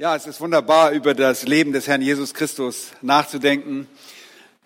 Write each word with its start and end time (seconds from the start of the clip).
Ja, 0.00 0.14
es 0.14 0.28
ist 0.28 0.40
wunderbar, 0.40 0.92
über 0.92 1.12
das 1.12 1.42
Leben 1.42 1.72
des 1.72 1.88
Herrn 1.88 2.02
Jesus 2.02 2.32
Christus 2.32 2.92
nachzudenken. 3.02 3.88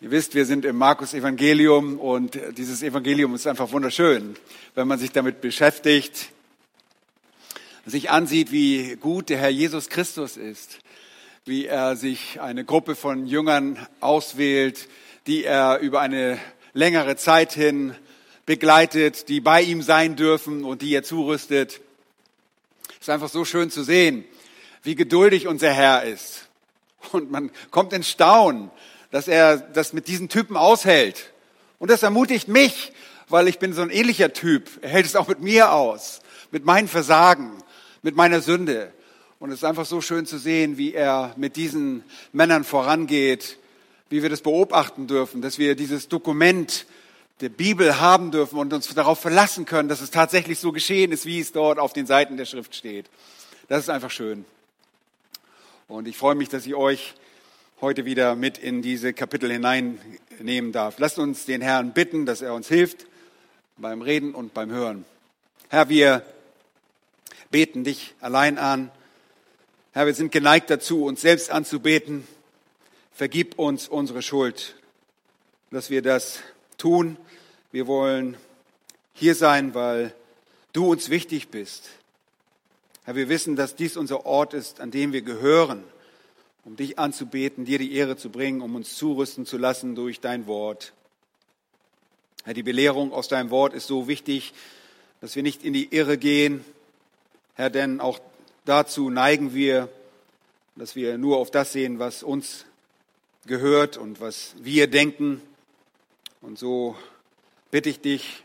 Ihr 0.03 0.11
wisst, 0.11 0.35
wir 0.35 0.45
sind 0.45 0.67
im 0.67 0.77
Markus 0.77 1.15
Evangelium 1.15 1.99
und 1.99 2.39
dieses 2.59 2.83
Evangelium 2.83 3.35
ist 3.35 3.47
einfach 3.47 3.73
wunderschön, 3.73 4.37
wenn 4.75 4.87
man 4.87 4.99
sich 4.99 5.11
damit 5.11 5.41
beschäftigt, 5.41 6.29
sich 7.87 8.11
ansieht, 8.11 8.53
wie 8.53 8.97
gut 8.97 9.31
der 9.31 9.39
Herr 9.39 9.49
Jesus 9.49 9.89
Christus 9.89 10.37
ist, 10.37 10.81
wie 11.47 11.65
er 11.65 11.97
sich 11.97 12.39
eine 12.43 12.67
Gruppe 12.67 12.95
von 12.95 13.27
Jüngern 13.27 13.79
auswählt, 14.01 14.87
die 15.27 15.45
er 15.45 15.79
über 15.79 16.03
eine 16.03 16.39
längere 16.75 17.17
Zeit 17.17 17.55
hin 17.55 17.95
begleitet, 18.45 19.31
die 19.31 19.41
bei 19.41 19.63
ihm 19.63 19.81
sein 19.81 20.15
dürfen 20.15 20.63
und 20.63 20.83
die 20.83 20.95
er 20.95 21.05
zurüstet. 21.05 21.81
Es 22.91 23.07
ist 23.07 23.09
einfach 23.09 23.31
so 23.31 23.47
schön 23.47 23.71
zu 23.71 23.83
sehen, 23.83 24.27
wie 24.83 24.95
geduldig 24.95 25.47
unser 25.47 25.73
Herr 25.73 26.05
ist. 26.05 26.49
Und 27.13 27.31
man 27.31 27.51
kommt 27.71 27.93
in 27.93 28.03
Staunen, 28.03 28.71
dass 29.11 29.29
er 29.29 29.57
das 29.59 29.93
mit 29.93 30.09
diesen 30.09 30.29
Typen 30.29 30.57
aushält. 30.57 31.33
Und 31.79 31.91
das 31.91 32.03
ermutigt 32.03 32.49
mich, 32.49 32.93
weil 33.29 33.49
ich 33.49 33.59
bin 33.59 33.73
so 33.73 33.83
ein 33.83 33.91
ähnlicher 33.91 34.33
Typ. 34.33 34.71
Er 34.83 34.91
hält 34.91 35.07
es 35.07 35.17
auch 35.17 35.29
mit 35.29 35.41
mir 35.41 35.73
aus, 35.73 36.21
mit 36.51 36.65
meinen 36.65 36.89
Versagen, 36.89 37.53
mit 38.03 38.17
meiner 38.17 38.41
Sünde. 38.41 38.93
Und 39.39 39.51
es 39.51 39.57
ist 39.57 39.65
einfach 39.65 39.87
so 39.87 40.01
schön 40.01 40.27
zu 40.27 40.39
sehen, 40.39 40.79
wie 40.79 40.95
er 40.95 41.35
mit 41.37 41.57
diesen 41.57 42.05
Männern 42.33 42.63
vorangeht, 42.63 43.59
wie 44.09 44.23
wir 44.23 44.31
das 44.31 44.43
beobachten 44.43 45.07
dürfen, 45.07 45.43
dass 45.43 45.59
wir 45.59 45.75
dieses 45.75 46.09
Dokument 46.09 46.87
der 47.41 47.49
Bibel 47.49 47.99
haben 48.01 48.31
dürfen 48.31 48.59
und 48.59 48.73
uns 48.73 48.95
darauf 48.95 49.19
verlassen 49.19 49.65
können, 49.65 49.89
dass 49.89 50.01
es 50.01 50.11
tatsächlich 50.13 50.61
so 50.61 50.71
geschehen 50.71 51.11
ist, 51.11 51.27
wie 51.27 51.41
es 51.41 51.51
dort 51.51 51.79
auf 51.79 51.93
den 51.93 52.07
Seiten 52.07 52.37
der 52.37 52.45
Schrift 52.45 52.77
steht. 52.77 53.07
Das 53.69 53.81
ist 53.81 53.89
einfach 53.89 54.11
schön. 54.11 54.45
Und 55.89 56.09
ich 56.09 56.17
freue 56.17 56.35
mich, 56.35 56.49
dass 56.49 56.67
ich 56.67 56.75
euch 56.75 57.15
heute 57.81 58.05
wieder 58.05 58.37
mit 58.37 58.59
in 58.59 58.83
diese 58.83 59.13
Kapitel 59.13 59.51
hineinnehmen 59.51 60.73
darf. 60.73 60.99
Lasst 60.99 61.19
uns 61.19 61.45
den 61.45 61.61
Herrn 61.61 61.93
bitten, 61.93 62.25
dass 62.25 62.41
er 62.41 62.55
uns 62.55 62.69
hilft 62.69 63.07
beim 63.77 64.01
Reden 64.01 64.35
und 64.35 64.55
beim 64.55 64.71
Hören. 64.71 65.05
Herr, 65.69 65.89
wir 65.89 66.25
beten 67.51 67.83
dich 67.85 68.15
allein 68.21 68.59
an. 68.59 68.91
Herr, 69.93 70.07
wir 70.07 70.15
sind 70.15 70.31
geneigt 70.31 70.71
dazu, 70.71 71.05
uns 71.05 71.21
selbst 71.21 71.51
anzubeten. 71.51 72.27
Vergib 73.13 73.59
uns 73.59 73.89
unsere 73.89 74.23
Schuld, 74.23 74.77
dass 75.71 75.91
wir 75.91 76.01
das 76.01 76.41
tun. 76.79 77.17
Wir 77.73 77.87
wollen 77.87 78.37
hier 79.15 79.35
sein, 79.35 79.75
weil 79.75 80.15
du 80.73 80.91
uns 80.91 81.11
wichtig 81.11 81.49
bist. 81.49 81.91
Herr, 83.05 83.17
wir 83.17 83.29
wissen, 83.29 83.57
dass 83.57 83.75
dies 83.75 83.97
unser 83.97 84.27
Ort 84.27 84.55
ist, 84.55 84.81
an 84.81 84.93
dem 84.93 85.13
wir 85.13 85.23
gehören, 85.23 85.83
um 86.65 86.77
dich 86.77 87.01
anzubeten, 87.01 87.65
dir 87.65 87.79
die 87.79 87.95
Ehre 87.95 88.17
zu 88.17 88.31
bringen, 88.31 88.61
um 88.61 88.77
uns 88.77 88.97
zurüsten 88.97 89.45
zu 89.45 89.59
lassen 89.59 89.97
durch 89.97 90.21
dein 90.21 90.47
Wort. 90.47 90.93
Herr, 92.45 92.55
die 92.55 92.63
Belehrung 92.63 93.13
aus 93.13 93.27
deinem 93.27 93.51
Wort 93.51 93.75
ist 93.75 93.89
so 93.89 94.07
wichtig, 94.07 94.53
dass 95.21 95.35
wir 95.35 95.43
nicht 95.43 95.65
in 95.65 95.73
die 95.73 95.93
Irre 95.93 96.17
gehen. 96.17 96.65
Herr, 97.55 97.71
denn 97.71 98.01
auch 98.01 98.21
dazu 98.67 99.11
neigen 99.11 99.53
wir, 99.53 99.89
dass 100.77 100.95
wir 100.95 101.19
nur 101.19 101.39
auf 101.39 101.51
das 101.51 101.73
sehen, 101.73 101.99
was 101.99 102.23
uns 102.23 102.67
gehört 103.47 103.97
und 103.97 104.21
was 104.21 104.55
wir 104.59 104.87
denken. 104.87 105.43
Und 106.41 106.57
so 106.57 106.95
bitte 107.73 107.89
ich 107.89 108.01
dich, 108.01 108.45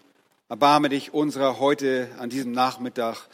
erbarme 0.50 0.90
dich 0.90 1.14
unserer 1.14 1.60
heute 1.60 2.10
an 2.18 2.32
diesem 2.32 2.54
Nachmittag 2.54 3.28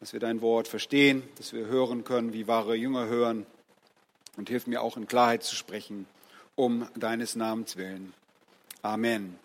dass 0.00 0.12
wir 0.12 0.20
dein 0.20 0.40
Wort 0.40 0.68
verstehen, 0.68 1.22
dass 1.38 1.52
wir 1.52 1.66
hören 1.66 2.04
können, 2.04 2.32
wie 2.32 2.46
wahre 2.46 2.74
Jünger 2.74 3.06
hören. 3.06 3.46
Und 4.36 4.50
hilf 4.50 4.66
mir 4.66 4.82
auch 4.82 4.96
in 4.96 5.08
Klarheit 5.08 5.42
zu 5.42 5.56
sprechen, 5.56 6.06
um 6.54 6.86
deines 6.94 7.36
Namens 7.36 7.76
willen. 7.76 8.12
Amen. 8.82 9.38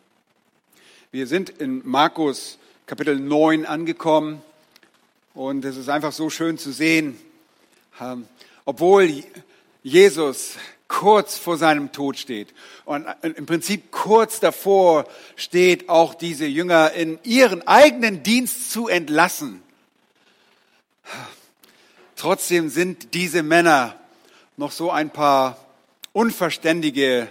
Wir 1.12 1.28
sind 1.28 1.50
in 1.50 1.82
Markus 1.88 2.58
Kapitel 2.86 3.18
9 3.18 3.66
angekommen 3.66 4.42
und 5.34 5.64
es 5.64 5.78
ist 5.78 5.88
einfach 5.88 6.12
so 6.12 6.30
schön 6.30 6.58
zu 6.58 6.74
sehen, 6.74 7.18
ähm, 8.02 8.28
obwohl 8.66 9.24
Jesus 9.82 10.58
kurz 10.90 11.38
vor 11.38 11.58
seinem 11.58 11.94
Tod 11.94 12.18
steht 12.18 12.54
und 12.84 13.06
im 13.22 13.46
Prinzip 13.46 13.92
kurz 13.92 14.42
davor 14.42 15.08
steht, 15.38 15.88
auch 15.88 16.14
diese 16.14 16.46
Jünger 16.46 16.92
in 16.92 17.18
ihren 17.24 17.66
eigenen 17.66 18.24
Dienst 18.24 18.72
zu 18.72 18.90
entlassen. 18.90 19.64
Trotzdem 22.16 22.70
sind 22.70 23.14
diese 23.14 23.44
Männer 23.44 23.96
noch 24.58 24.72
so 24.72 24.92
ein 24.92 25.10
paar 25.10 25.58
unverständige 26.14 27.30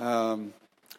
ähm, 0.00 0.52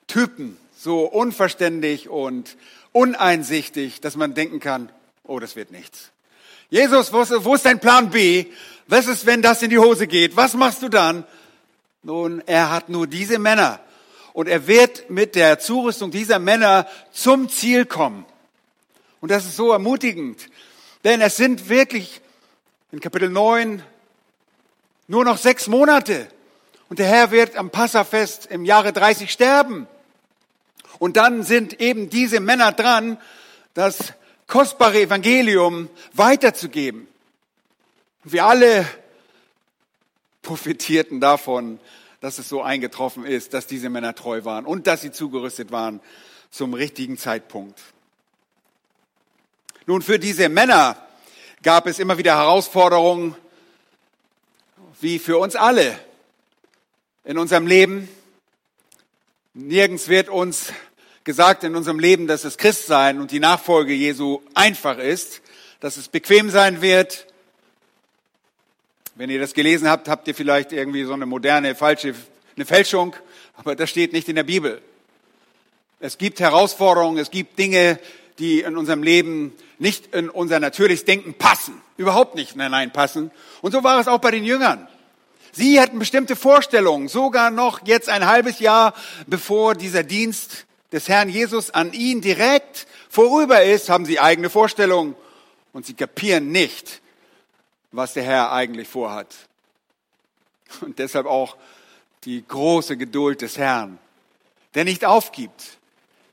Typen, 0.07 0.57
so 0.77 1.05
unverständig 1.05 2.09
und 2.09 2.57
uneinsichtig, 2.91 4.01
dass 4.01 4.15
man 4.15 4.33
denken 4.33 4.59
kann, 4.59 4.89
oh, 5.23 5.39
das 5.39 5.55
wird 5.55 5.71
nichts. 5.71 6.11
Jesus, 6.69 7.11
wo 7.13 7.21
ist, 7.21 7.43
wo 7.43 7.55
ist 7.55 7.65
dein 7.65 7.79
Plan 7.79 8.09
B? 8.09 8.45
Was 8.87 9.07
ist, 9.07 9.25
wenn 9.25 9.41
das 9.41 9.61
in 9.61 9.69
die 9.69 9.79
Hose 9.79 10.07
geht? 10.07 10.35
Was 10.35 10.53
machst 10.53 10.81
du 10.81 10.89
dann? 10.89 11.23
Nun, 12.03 12.43
er 12.45 12.69
hat 12.69 12.89
nur 12.89 13.07
diese 13.07 13.39
Männer 13.39 13.79
und 14.33 14.47
er 14.47 14.67
wird 14.67 15.09
mit 15.09 15.35
der 15.35 15.59
Zurüstung 15.59 16.11
dieser 16.11 16.39
Männer 16.39 16.87
zum 17.11 17.49
Ziel 17.49 17.85
kommen. 17.85 18.25
Und 19.21 19.31
das 19.31 19.45
ist 19.45 19.55
so 19.55 19.71
ermutigend, 19.71 20.49
denn 21.03 21.21
es 21.21 21.35
sind 21.35 21.69
wirklich 21.69 22.21
in 22.91 22.99
Kapitel 22.99 23.29
9 23.29 23.83
nur 25.07 25.25
noch 25.25 25.37
sechs 25.37 25.67
Monate. 25.67 26.27
Und 26.89 26.99
der 26.99 27.07
Herr 27.07 27.31
wird 27.31 27.55
am 27.55 27.69
Passafest 27.69 28.45
im 28.47 28.65
Jahre 28.65 28.93
30 28.93 29.31
sterben. 29.31 29.87
Und 30.99 31.17
dann 31.17 31.43
sind 31.43 31.81
eben 31.81 32.09
diese 32.09 32.39
Männer 32.39 32.71
dran, 32.71 33.17
das 33.73 34.13
kostbare 34.47 35.01
Evangelium 35.01 35.89
weiterzugeben. 36.13 37.07
Wir 38.23 38.45
alle 38.45 38.87
profitierten 40.43 41.19
davon, 41.19 41.79
dass 42.21 42.37
es 42.37 42.47
so 42.47 42.61
eingetroffen 42.61 43.25
ist, 43.25 43.53
dass 43.53 43.67
diese 43.67 43.89
Männer 43.89 44.15
treu 44.15 44.45
waren 44.45 44.65
und 44.65 44.87
dass 44.87 45.01
sie 45.01 45.11
zugerüstet 45.11 45.71
waren 45.71 45.99
zum 46.51 46.73
richtigen 46.73 47.17
Zeitpunkt. 47.17 47.79
Nun, 49.85 50.01
für 50.01 50.17
diese 50.17 50.47
Männer 50.47 50.95
gab 51.61 51.87
es 51.87 51.99
immer 51.99 52.17
wieder 52.17 52.37
Herausforderungen, 52.37 53.35
wie 55.01 55.19
für 55.19 55.37
uns 55.37 55.57
alle 55.57 55.99
in 57.25 57.37
unserem 57.37 57.67
Leben. 57.67 58.07
Nirgends 59.53 60.07
wird 60.07 60.29
uns 60.29 60.71
gesagt 61.25 61.65
in 61.65 61.75
unserem 61.75 61.99
Leben, 61.99 62.27
dass 62.27 62.45
es 62.45 62.57
Christsein 62.57 63.19
und 63.19 63.31
die 63.31 63.41
Nachfolge 63.41 63.91
Jesu 63.91 64.41
einfach 64.53 64.99
ist, 64.99 65.41
dass 65.81 65.97
es 65.97 66.07
bequem 66.07 66.49
sein 66.49 66.81
wird. 66.81 67.27
Wenn 69.15 69.29
ihr 69.29 69.39
das 69.39 69.53
gelesen 69.53 69.89
habt, 69.89 70.07
habt 70.07 70.29
ihr 70.29 70.35
vielleicht 70.35 70.71
irgendwie 70.71 71.03
so 71.03 71.11
eine 71.11 71.25
moderne, 71.25 71.75
falsche, 71.75 72.15
eine 72.55 72.65
Fälschung, 72.65 73.17
aber 73.55 73.75
das 73.75 73.89
steht 73.89 74.13
nicht 74.13 74.29
in 74.29 74.37
der 74.37 74.43
Bibel. 74.43 74.81
Es 75.99 76.17
gibt 76.17 76.39
Herausforderungen, 76.39 77.17
es 77.17 77.31
gibt 77.31 77.59
Dinge, 77.59 77.99
die 78.39 78.61
in 78.61 78.77
unserem 78.77 79.03
Leben 79.03 79.53
nicht 79.79 80.13
in 80.15 80.29
unser 80.29 80.59
natürliches 80.59 81.05
Denken 81.05 81.33
passen. 81.33 81.81
Überhaupt 81.97 82.35
nicht 82.35 82.51
hineinpassen. 82.53 83.31
Und 83.61 83.71
so 83.71 83.83
war 83.83 83.99
es 83.99 84.07
auch 84.07 84.19
bei 84.19 84.31
den 84.31 84.43
Jüngern. 84.43 84.87
Sie 85.51 85.79
hatten 85.79 85.99
bestimmte 85.99 86.35
Vorstellungen, 86.35 87.07
sogar 87.07 87.51
noch 87.51 87.85
jetzt 87.85 88.09
ein 88.09 88.25
halbes 88.25 88.59
Jahr 88.59 88.95
bevor 89.27 89.75
dieser 89.75 90.03
Dienst 90.03 90.65
des 90.91 91.07
Herrn 91.09 91.29
Jesus 91.29 91.69
an 91.69 91.93
ihn 91.93 92.21
direkt 92.21 92.87
vorüber 93.07 93.61
ist, 93.61 93.89
haben 93.89 94.05
sie 94.05 94.19
eigene 94.19 94.49
Vorstellungen 94.49 95.15
und 95.71 95.85
sie 95.85 95.93
kapieren 95.93 96.51
nicht, 96.51 97.01
was 97.91 98.13
der 98.13 98.23
Herr 98.23 98.51
eigentlich 98.51 98.87
vorhat. 98.87 99.27
Und 100.81 100.97
deshalb 100.97 101.27
auch 101.27 101.55
die 102.23 102.43
große 102.47 102.97
Geduld 102.97 103.41
des 103.41 103.57
Herrn, 103.57 103.99
der 104.73 104.85
nicht 104.85 105.05
aufgibt, 105.05 105.77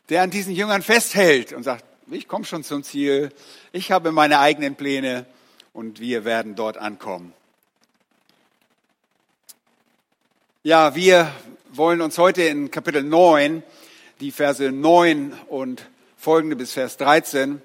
der 0.09 0.23
an 0.23 0.31
diesen 0.31 0.55
Jüngern 0.55 0.83
festhält 0.83 1.53
und 1.53 1.63
sagt, 1.63 1.85
ich 2.13 2.29
komme 2.29 2.45
schon 2.45 2.65
zum 2.65 2.83
Ziel, 2.83 3.31
ich 3.73 3.93
habe 3.93 4.13
meine 4.13 4.41
eigenen 4.41 4.75
Pläne 4.75 5.27
und 5.73 6.01
wir 6.01 6.25
werden 6.25 6.57
dort 6.57 6.77
ankommen. 6.77 7.33
Ja, 10.63 10.95
wir 10.95 11.33
wollen 11.73 12.01
uns 12.01 12.19
heute 12.19 12.43
in 12.43 12.71
Kapitel 12.71 13.03
9, 13.03 13.63
die 14.21 14.33
Verse 14.33 14.71
9 14.71 15.33
und 15.49 15.87
folgende 16.17 16.57
bis 16.57 16.73
Vers 16.73 16.97
13, 16.97 17.63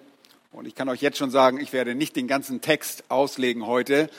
und 0.51 0.67
ich 0.67 0.75
kann 0.75 0.87
euch 0.87 1.01
jetzt 1.01 1.17
schon 1.17 1.31
sagen, 1.31 1.59
ich 1.59 1.73
werde 1.73 1.95
nicht 1.95 2.15
den 2.15 2.29
ganzen 2.29 2.61
Text 2.61 3.03
auslegen 3.09 3.67
heute. 3.67 4.09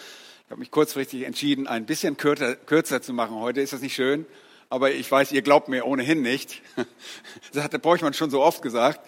Ich 0.44 0.50
habe 0.50 0.60
mich 0.60 0.70
kurzfristig 0.70 1.22
entschieden, 1.22 1.66
ein 1.66 1.86
bisschen 1.86 2.18
kürzer, 2.18 2.56
kürzer 2.56 3.00
zu 3.00 3.14
machen 3.14 3.36
heute. 3.36 3.62
Ist 3.62 3.72
das 3.72 3.80
nicht 3.80 3.94
schön? 3.94 4.26
Aber 4.68 4.92
ich 4.92 5.10
weiß, 5.10 5.32
ihr 5.32 5.42
glaubt 5.42 5.68
mir 5.68 5.86
ohnehin 5.86 6.22
nicht. 6.22 6.62
Das 7.52 7.64
hat 7.64 7.72
der 7.72 7.78
Bräuchmann 7.78 8.12
schon 8.12 8.28
so 8.28 8.42
oft 8.42 8.60
gesagt. 8.60 9.00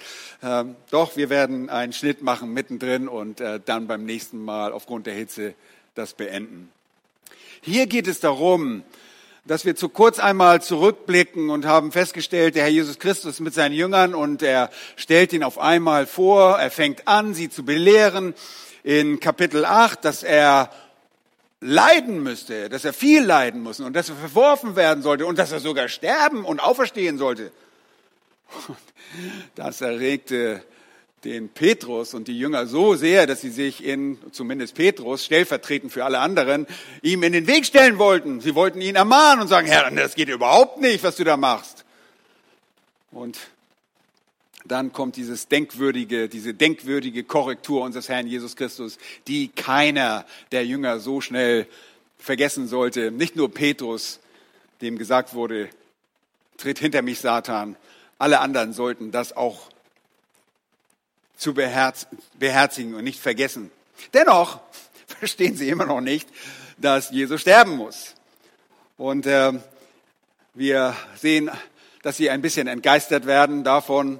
Ähm, 0.42 0.76
doch, 0.90 1.16
wir 1.16 1.28
werden 1.28 1.68
einen 1.68 1.92
Schnitt 1.92 2.22
machen 2.22 2.54
mittendrin 2.54 3.08
und 3.08 3.40
äh, 3.40 3.60
dann 3.62 3.86
beim 3.86 4.04
nächsten 4.04 4.42
Mal 4.42 4.72
aufgrund 4.72 5.06
der 5.06 5.12
Hitze 5.12 5.54
das 5.94 6.14
beenden. 6.14 6.70
Hier 7.60 7.86
geht 7.86 8.06
es 8.06 8.20
darum, 8.20 8.84
dass 9.44 9.64
wir 9.64 9.76
zu 9.76 9.88
kurz 9.88 10.18
einmal 10.18 10.62
zurückblicken 10.62 11.50
und 11.50 11.66
haben 11.66 11.92
festgestellt, 11.92 12.54
der 12.54 12.64
Herr 12.64 12.70
Jesus 12.70 12.98
Christus 12.98 13.40
mit 13.40 13.52
seinen 13.52 13.74
Jüngern 13.74 14.14
und 14.14 14.42
er 14.42 14.70
stellt 14.96 15.32
ihn 15.32 15.42
auf 15.42 15.58
einmal 15.58 16.06
vor, 16.06 16.58
er 16.58 16.70
fängt 16.70 17.08
an, 17.08 17.34
sie 17.34 17.50
zu 17.50 17.64
belehren 17.64 18.34
in 18.82 19.20
Kapitel 19.20 19.64
8, 19.64 20.04
dass 20.04 20.22
er 20.22 20.70
leiden 21.60 22.22
müsste, 22.22 22.68
dass 22.68 22.84
er 22.84 22.92
viel 22.92 23.22
leiden 23.24 23.62
muss 23.62 23.80
und 23.80 23.94
dass 23.94 24.08
er 24.08 24.16
verworfen 24.16 24.76
werden 24.76 25.02
sollte 25.02 25.26
und 25.26 25.38
dass 25.38 25.52
er 25.52 25.60
sogar 25.60 25.88
sterben 25.88 26.44
und 26.44 26.60
auferstehen 26.60 27.18
sollte. 27.18 27.52
Das 29.54 29.80
erregte 29.80 30.62
den 31.24 31.48
Petrus 31.48 32.14
und 32.14 32.28
die 32.28 32.38
Jünger 32.38 32.66
so 32.66 32.94
sehr, 32.94 33.26
dass 33.26 33.40
sie 33.40 33.50
sich 33.50 33.84
in, 33.84 34.18
zumindest 34.30 34.74
Petrus, 34.74 35.24
stellvertretend 35.24 35.92
für 35.92 36.04
alle 36.04 36.20
anderen, 36.20 36.66
ihm 37.02 37.22
in 37.22 37.32
den 37.32 37.46
Weg 37.46 37.66
stellen 37.66 37.98
wollten. 37.98 38.40
Sie 38.40 38.54
wollten 38.54 38.80
ihn 38.80 38.94
ermahnen 38.94 39.42
und 39.42 39.48
sagen, 39.48 39.66
Herr, 39.66 39.90
das 39.90 40.14
geht 40.14 40.28
überhaupt 40.28 40.80
nicht, 40.80 41.02
was 41.02 41.16
du 41.16 41.24
da 41.24 41.36
machst. 41.36 41.84
Und 43.10 43.38
dann 44.68 44.92
kommt 44.92 45.16
dieses 45.16 45.48
denkwürdige, 45.48 46.28
diese 46.28 46.54
denkwürdige 46.54 47.24
Korrektur 47.24 47.82
unseres 47.82 48.08
Herrn 48.08 48.26
Jesus 48.26 48.56
Christus, 48.56 48.98
die 49.26 49.48
keiner 49.48 50.24
der 50.52 50.64
Jünger 50.66 51.00
so 51.00 51.20
schnell 51.20 51.66
vergessen 52.18 52.68
sollte. 52.68 53.10
Nicht 53.10 53.36
nur 53.36 53.52
Petrus, 53.52 54.20
dem 54.80 54.98
gesagt 54.98 55.34
wurde, 55.34 55.68
tritt 56.56 56.78
hinter 56.78 57.02
mich, 57.02 57.20
Satan. 57.20 57.76
Alle 58.18 58.40
anderen 58.40 58.72
sollten 58.72 59.12
das 59.12 59.36
auch 59.36 59.70
zu 61.36 61.54
beherzigen 61.54 62.94
und 62.94 63.04
nicht 63.04 63.20
vergessen. 63.20 63.70
Dennoch 64.12 64.60
verstehen 65.06 65.56
sie 65.56 65.68
immer 65.68 65.86
noch 65.86 66.00
nicht, 66.00 66.28
dass 66.76 67.10
Jesus 67.10 67.40
sterben 67.40 67.76
muss. 67.76 68.14
Und 68.96 69.26
äh, 69.26 69.52
wir 70.54 70.96
sehen, 71.16 71.50
dass 72.02 72.16
sie 72.16 72.30
ein 72.30 72.42
bisschen 72.42 72.66
entgeistert 72.66 73.26
werden 73.26 73.64
davon. 73.64 74.18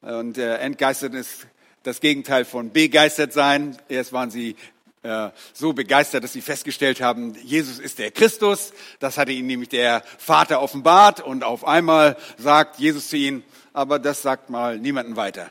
Und 0.00 0.38
äh, 0.38 0.56
entgeistert 0.56 1.14
ist 1.14 1.46
das 1.82 2.00
Gegenteil 2.00 2.44
von 2.44 2.70
begeistert 2.70 3.32
sein. 3.32 3.76
Erst 3.88 4.12
waren 4.12 4.30
sie 4.30 4.56
äh, 5.02 5.30
so 5.52 5.72
begeistert, 5.72 6.24
dass 6.24 6.32
sie 6.32 6.40
festgestellt 6.40 7.00
haben, 7.00 7.34
Jesus 7.42 7.78
ist 7.78 7.98
der 7.98 8.10
Christus. 8.10 8.72
Das 8.98 9.16
hatte 9.16 9.32
ihnen 9.32 9.46
nämlich 9.46 9.68
der 9.68 10.02
Vater 10.18 10.60
offenbart. 10.60 11.20
Und 11.20 11.44
auf 11.44 11.66
einmal 11.66 12.16
sagt 12.36 12.78
Jesus 12.78 13.08
zu 13.08 13.16
ihnen, 13.16 13.44
aber 13.72 13.98
das 13.98 14.22
sagt 14.22 14.50
mal 14.50 14.78
niemanden 14.78 15.16
weiter. 15.16 15.50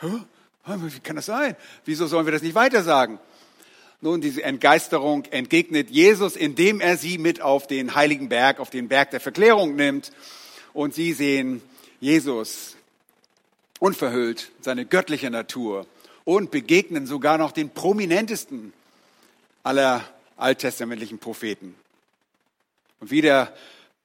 Wie 0.00 1.00
kann 1.00 1.16
das 1.16 1.26
sein? 1.26 1.56
Wieso 1.84 2.06
sollen 2.06 2.26
wir 2.26 2.32
das 2.32 2.42
nicht 2.42 2.54
weiter 2.54 2.82
sagen? 2.82 3.18
Nun, 4.00 4.20
diese 4.20 4.42
Entgeisterung 4.42 5.24
entgegnet 5.30 5.88
Jesus, 5.88 6.36
indem 6.36 6.80
er 6.80 6.98
sie 6.98 7.16
mit 7.16 7.40
auf 7.40 7.66
den 7.66 7.94
heiligen 7.94 8.28
Berg, 8.28 8.60
auf 8.60 8.68
den 8.68 8.88
Berg 8.88 9.10
der 9.12 9.20
Verklärung 9.20 9.76
nimmt. 9.76 10.12
Und 10.74 10.92
sie 10.92 11.14
sehen 11.14 11.62
Jesus 12.00 12.76
unverhüllt, 13.78 14.50
seine 14.60 14.84
göttliche 14.84 15.30
Natur 15.30 15.86
und 16.24 16.50
begegnen 16.50 17.06
sogar 17.06 17.38
noch 17.38 17.52
den 17.52 17.70
prominentesten 17.70 18.72
aller 19.62 20.04
alttestamentlichen 20.36 21.18
Propheten. 21.18 21.74
Und 23.00 23.10
wieder 23.10 23.54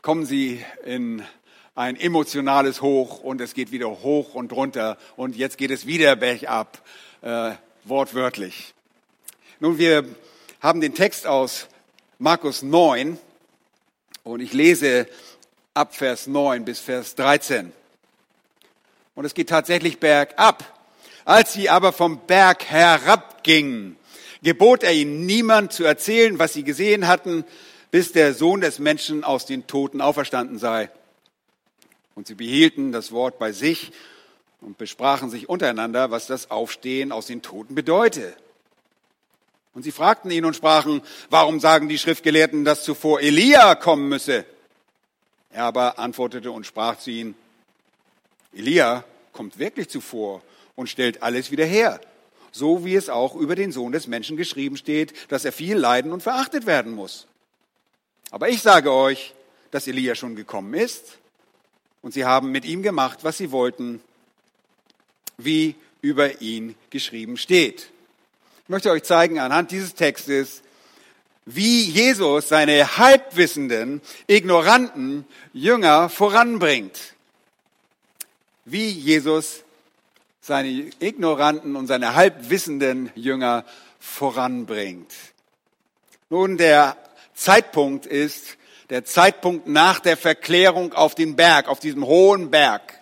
kommen 0.01 0.25
sie 0.25 0.63
in 0.86 1.24
ein 1.75 1.95
emotionales 1.95 2.81
Hoch 2.81 3.21
und 3.21 3.42
es 3.42 3.54
geht 3.54 3.71
wieder 3.71 3.88
hoch 3.88 4.36
und 4.36 4.51
runter 4.51 4.98
und 5.16 5.36
jetzt 5.36 5.57
geht 5.57 5.71
es 5.71 5.88
wieder 5.88 6.16
bergab, 6.16 6.81
äh, 7.21 7.54
wortwörtlich. 7.86 8.74
Nun, 9.60 9.77
wir 9.77 10.06
haben 10.62 10.81
den 10.81 10.94
Text 10.94 11.25
aus 11.25 11.68
Markus 12.18 12.62
9 12.62 13.18
und 14.24 14.42
ich 14.42 14.54
lese 14.54 15.07
ab 15.79 15.95
Vers 15.95 16.27
9 16.27 16.65
bis 16.65 16.81
Vers 16.81 17.15
13. 17.15 17.71
Und 19.15 19.23
es 19.23 19.33
geht 19.33 19.47
tatsächlich 19.47 19.99
bergab. 19.99 20.77
Als 21.23 21.53
sie 21.53 21.69
aber 21.69 21.93
vom 21.93 22.19
Berg 22.27 22.65
herabgingen, 22.65 23.95
gebot 24.43 24.83
er 24.83 24.93
ihnen 24.93 25.25
niemand 25.25 25.71
zu 25.71 25.85
erzählen, 25.85 26.37
was 26.37 26.51
sie 26.51 26.63
gesehen 26.63 27.07
hatten, 27.07 27.45
bis 27.91 28.11
der 28.11 28.33
Sohn 28.33 28.59
des 28.59 28.79
Menschen 28.79 29.23
aus 29.23 29.45
den 29.45 29.67
Toten 29.67 30.01
auferstanden 30.01 30.59
sei. 30.59 30.89
Und 32.13 32.27
sie 32.27 32.35
behielten 32.35 32.91
das 32.91 33.13
Wort 33.13 33.39
bei 33.39 33.53
sich 33.53 33.93
und 34.59 34.77
besprachen 34.77 35.29
sich 35.29 35.47
untereinander, 35.47 36.11
was 36.11 36.27
das 36.27 36.51
Aufstehen 36.51 37.13
aus 37.13 37.27
den 37.27 37.41
Toten 37.41 37.73
bedeute. 37.73 38.33
Und 39.73 39.83
sie 39.83 39.93
fragten 39.93 40.29
ihn 40.29 40.43
und 40.43 40.57
sprachen, 40.57 41.01
warum 41.29 41.61
sagen 41.61 41.87
die 41.87 41.99
Schriftgelehrten, 41.99 42.65
dass 42.65 42.83
zuvor 42.83 43.21
Elia 43.21 43.75
kommen 43.75 44.09
müsse? 44.09 44.43
Er 45.51 45.63
aber 45.63 45.99
antwortete 45.99 46.51
und 46.51 46.65
sprach 46.65 46.97
zu 46.97 47.11
ihnen, 47.11 47.35
Elia 48.53 49.03
kommt 49.33 49.59
wirklich 49.59 49.89
zuvor 49.89 50.41
und 50.75 50.89
stellt 50.89 51.23
alles 51.23 51.51
wieder 51.51 51.65
her, 51.65 51.99
so 52.51 52.85
wie 52.85 52.95
es 52.95 53.09
auch 53.09 53.35
über 53.35 53.55
den 53.55 53.71
Sohn 53.71 53.91
des 53.91 54.07
Menschen 54.07 54.37
geschrieben 54.37 54.77
steht, 54.77 55.13
dass 55.31 55.45
er 55.45 55.51
viel 55.51 55.77
leiden 55.77 56.11
und 56.11 56.23
verachtet 56.23 56.65
werden 56.65 56.93
muss. 56.93 57.27
Aber 58.31 58.49
ich 58.49 58.61
sage 58.61 58.91
euch, 58.91 59.33
dass 59.71 59.87
Elia 59.87 60.15
schon 60.15 60.35
gekommen 60.35 60.73
ist 60.73 61.17
und 62.01 62.13
sie 62.13 62.25
haben 62.25 62.51
mit 62.51 62.65
ihm 62.65 62.81
gemacht, 62.81 63.19
was 63.23 63.37
sie 63.37 63.51
wollten, 63.51 64.01
wie 65.37 65.75
über 66.01 66.41
ihn 66.41 66.75
geschrieben 66.89 67.37
steht. 67.37 67.89
Ich 68.63 68.69
möchte 68.69 68.91
euch 68.91 69.03
zeigen 69.03 69.39
anhand 69.39 69.71
dieses 69.71 69.95
Textes, 69.95 70.61
wie 71.55 71.83
Jesus 71.83 72.47
seine 72.47 72.97
halbwissenden, 72.97 74.01
ignoranten 74.27 75.25
Jünger 75.51 76.07
voranbringt. 76.07 77.15
Wie 78.65 78.89
Jesus 78.89 79.63
seine 80.41 80.91
ignoranten 80.99 81.75
und 81.75 81.87
seine 81.87 82.13
halbwissenden 82.13 83.11
Jünger 83.15 83.65
voranbringt. 83.99 85.11
Nun, 86.29 86.57
der 86.57 86.95
Zeitpunkt 87.33 88.05
ist 88.05 88.57
der 88.91 89.03
Zeitpunkt 89.05 89.67
nach 89.67 89.99
der 89.99 90.17
Verklärung 90.17 90.93
auf 90.93 91.15
den 91.15 91.35
Berg, 91.35 91.67
auf 91.67 91.79
diesem 91.79 92.05
hohen 92.05 92.51
Berg. 92.51 92.99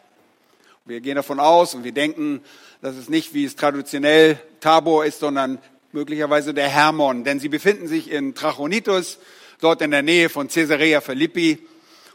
Wir 0.86 1.02
gehen 1.02 1.16
davon 1.16 1.42
aus 1.42 1.76
und 1.76 1.84
wir 1.84 1.92
denken, 1.92 2.42
dass 2.82 2.96
es 2.96 3.10
nicht, 3.10 3.34
wie 3.34 3.44
es 3.44 3.58
traditionell 3.58 4.40
Tabor 4.62 5.04
ist, 5.06 5.20
sondern 5.20 5.60
möglicherweise 5.98 6.54
der 6.54 6.70
Hermon, 6.70 7.24
denn 7.24 7.40
sie 7.40 7.50
befinden 7.50 7.88
sich 7.88 8.12
in 8.12 8.36
Trachonitis, 8.36 9.18
dort 9.62 9.82
in 9.82 9.90
der 9.90 10.04
Nähe 10.04 10.30
von 10.30 10.48
Caesarea 10.48 11.02
Philippi. 11.02 11.58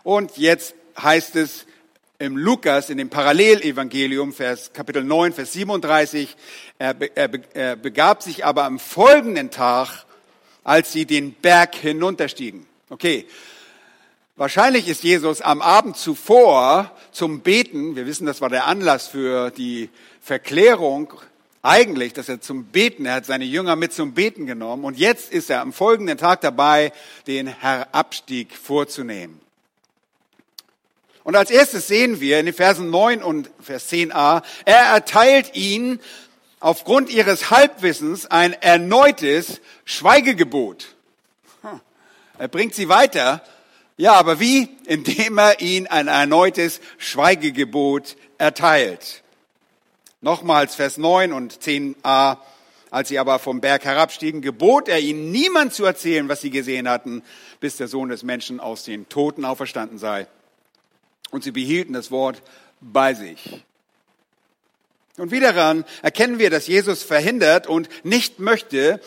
Und 0.04 0.36
jetzt 0.36 0.76
heißt 1.00 1.34
es 1.34 1.66
im 2.20 2.36
Lukas, 2.36 2.90
in 2.90 2.98
dem 2.98 3.10
Parallelevangelium, 3.10 4.32
Vers, 4.32 4.72
Kapitel 4.72 5.02
9, 5.02 5.32
Vers 5.32 5.54
37, 5.54 6.36
er, 6.78 6.94
er, 7.16 7.30
er 7.54 7.74
begab 7.74 8.22
sich 8.22 8.44
aber 8.44 8.62
am 8.62 8.78
folgenden 8.78 9.50
Tag, 9.50 10.04
als 10.62 10.92
sie 10.92 11.04
den 11.04 11.32
Berg 11.32 11.74
hinunterstiegen. 11.74 12.66
Okay, 12.88 13.26
Wahrscheinlich 14.34 14.88
ist 14.88 15.02
Jesus 15.02 15.42
am 15.42 15.60
Abend 15.60 15.98
zuvor 15.98 16.90
zum 17.12 17.40
Beten, 17.40 17.96
wir 17.96 18.06
wissen, 18.06 18.26
das 18.26 18.40
war 18.40 18.48
der 18.48 18.66
Anlass 18.66 19.06
für 19.06 19.50
die 19.50 19.90
Verklärung, 20.22 21.12
eigentlich, 21.62 22.12
dass 22.12 22.28
er 22.28 22.40
zum 22.40 22.64
Beten, 22.64 23.07
er 23.07 23.14
hat 23.14 23.26
seine 23.26 23.45
Jünger 23.45 23.76
mit 23.76 23.92
zum 23.92 24.14
Beten 24.14 24.47
genommen 24.47 24.85
und 24.85 24.99
jetzt 24.99 25.33
ist 25.33 25.50
er 25.50 25.61
am 25.61 25.73
folgenden 25.73 26.19
Tag 26.19 26.40
dabei, 26.40 26.92
den 27.26 27.47
Herabstieg 27.47 28.54
vorzunehmen. 28.54 29.40
Und 31.25 31.37
als 31.37 31.50
erstes 31.50 31.87
sehen 31.87 32.21
wir 32.21 32.40
in 32.40 32.47
den 32.47 32.54
Versen 32.54 32.90
9 32.90 33.23
und 33.23 33.49
Vers 33.61 33.90
10a, 33.92 34.42
er 34.64 34.83
erteilt 34.92 35.54
ihnen 35.54 36.00
aufgrund 36.59 37.11
ihres 37.11 37.50
Halbwissens 37.50 38.26
ein 38.26 38.54
erneutes 38.54 39.61
Schweigegebot. 39.85 40.97
Hm. 41.62 41.81
Er 42.38 42.49
bringt 42.49 42.75
sie 42.75 42.88
weiter 42.88 43.42
ja, 44.02 44.14
aber 44.14 44.40
wie? 44.40 44.69
Indem 44.87 45.38
er 45.38 45.61
ihnen 45.61 45.87
ein 45.87 46.09
erneutes 46.09 46.81
Schweigegebot 46.99 48.16
erteilt. 48.38 49.21
Nochmals 50.22 50.76
Vers 50.76 50.98
9 50.98 51.32
und 51.32 51.52
10a. 51.58 52.38
Als 52.90 53.08
sie 53.08 53.18
aber 53.18 53.38
vom 53.38 53.60
Berg 53.60 53.84
herabstiegen, 53.84 54.40
gebot 54.40 54.88
er 54.88 55.00
ihnen, 55.00 55.32
niemand 55.32 55.74
zu 55.74 55.84
erzählen, 55.84 56.28
was 56.28 56.42
sie 56.42 56.50
gesehen 56.50 56.88
hatten, 56.88 57.22
bis 57.58 57.76
der 57.76 57.88
Sohn 57.88 58.08
des 58.08 58.22
Menschen 58.22 58.60
aus 58.60 58.84
den 58.84 59.08
Toten 59.08 59.44
auferstanden 59.44 59.98
sei. 59.98 60.26
Und 61.30 61.42
sie 61.42 61.50
behielten 61.50 61.94
das 61.94 62.10
Wort 62.10 62.42
bei 62.80 63.14
sich. 63.14 63.64
Und 65.16 65.30
wieder 65.30 65.52
daran 65.52 65.84
erkennen 66.02 66.38
wir, 66.38 66.50
dass 66.50 66.66
Jesus 66.68 67.02
verhindert 67.02 67.66
und 67.66 67.88
nicht 68.04 68.38
möchte, 68.38 69.00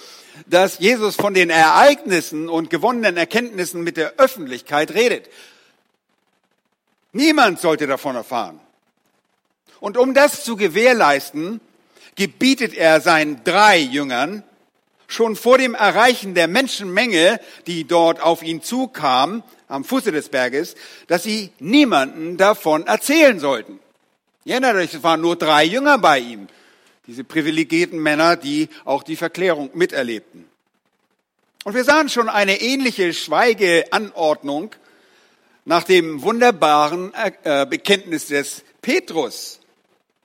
dass 0.47 0.79
Jesus 0.79 1.15
von 1.15 1.33
den 1.33 1.49
Ereignissen 1.49 2.49
und 2.49 2.69
gewonnenen 2.69 3.17
Erkenntnissen 3.17 3.83
mit 3.83 3.97
der 3.97 4.15
Öffentlichkeit 4.17 4.93
redet. 4.93 5.29
Niemand 7.13 7.61
sollte 7.61 7.87
davon 7.87 8.15
erfahren. 8.15 8.59
Und 9.85 9.97
um 9.97 10.15
das 10.15 10.43
zu 10.43 10.55
gewährleisten, 10.55 11.61
gebietet 12.15 12.73
er 12.73 13.01
seinen 13.01 13.43
drei 13.43 13.77
Jüngern, 13.77 14.41
schon 15.05 15.35
vor 15.35 15.59
dem 15.59 15.75
Erreichen 15.75 16.33
der 16.33 16.47
Menschenmenge, 16.47 17.39
die 17.67 17.83
dort 17.83 18.19
auf 18.19 18.41
ihn 18.41 18.63
zukam, 18.63 19.43
am 19.67 19.83
Fuße 19.83 20.11
des 20.11 20.29
Berges, 20.29 20.73
dass 21.05 21.21
sie 21.21 21.51
niemanden 21.59 22.35
davon 22.35 22.87
erzählen 22.87 23.39
sollten. 23.39 23.79
Ihr 24.43 24.53
erinnert 24.53 24.75
euch, 24.77 24.91
es 24.91 25.03
waren 25.03 25.21
nur 25.21 25.35
drei 25.35 25.65
Jünger 25.65 25.99
bei 25.99 26.17
ihm, 26.17 26.47
diese 27.05 27.23
privilegierten 27.23 27.99
Männer, 27.99 28.37
die 28.37 28.69
auch 28.85 29.03
die 29.03 29.15
Verklärung 29.15 29.69
miterlebten. 29.75 30.49
Und 31.63 31.75
wir 31.75 31.83
sahen 31.83 32.09
schon 32.09 32.27
eine 32.27 32.59
ähnliche 32.59 33.13
Schweigeanordnung 33.13 34.71
nach 35.63 35.83
dem 35.83 36.23
wunderbaren 36.23 37.13
äh, 37.43 37.67
Bekenntnis 37.67 38.25
des 38.29 38.63
Petrus 38.81 39.59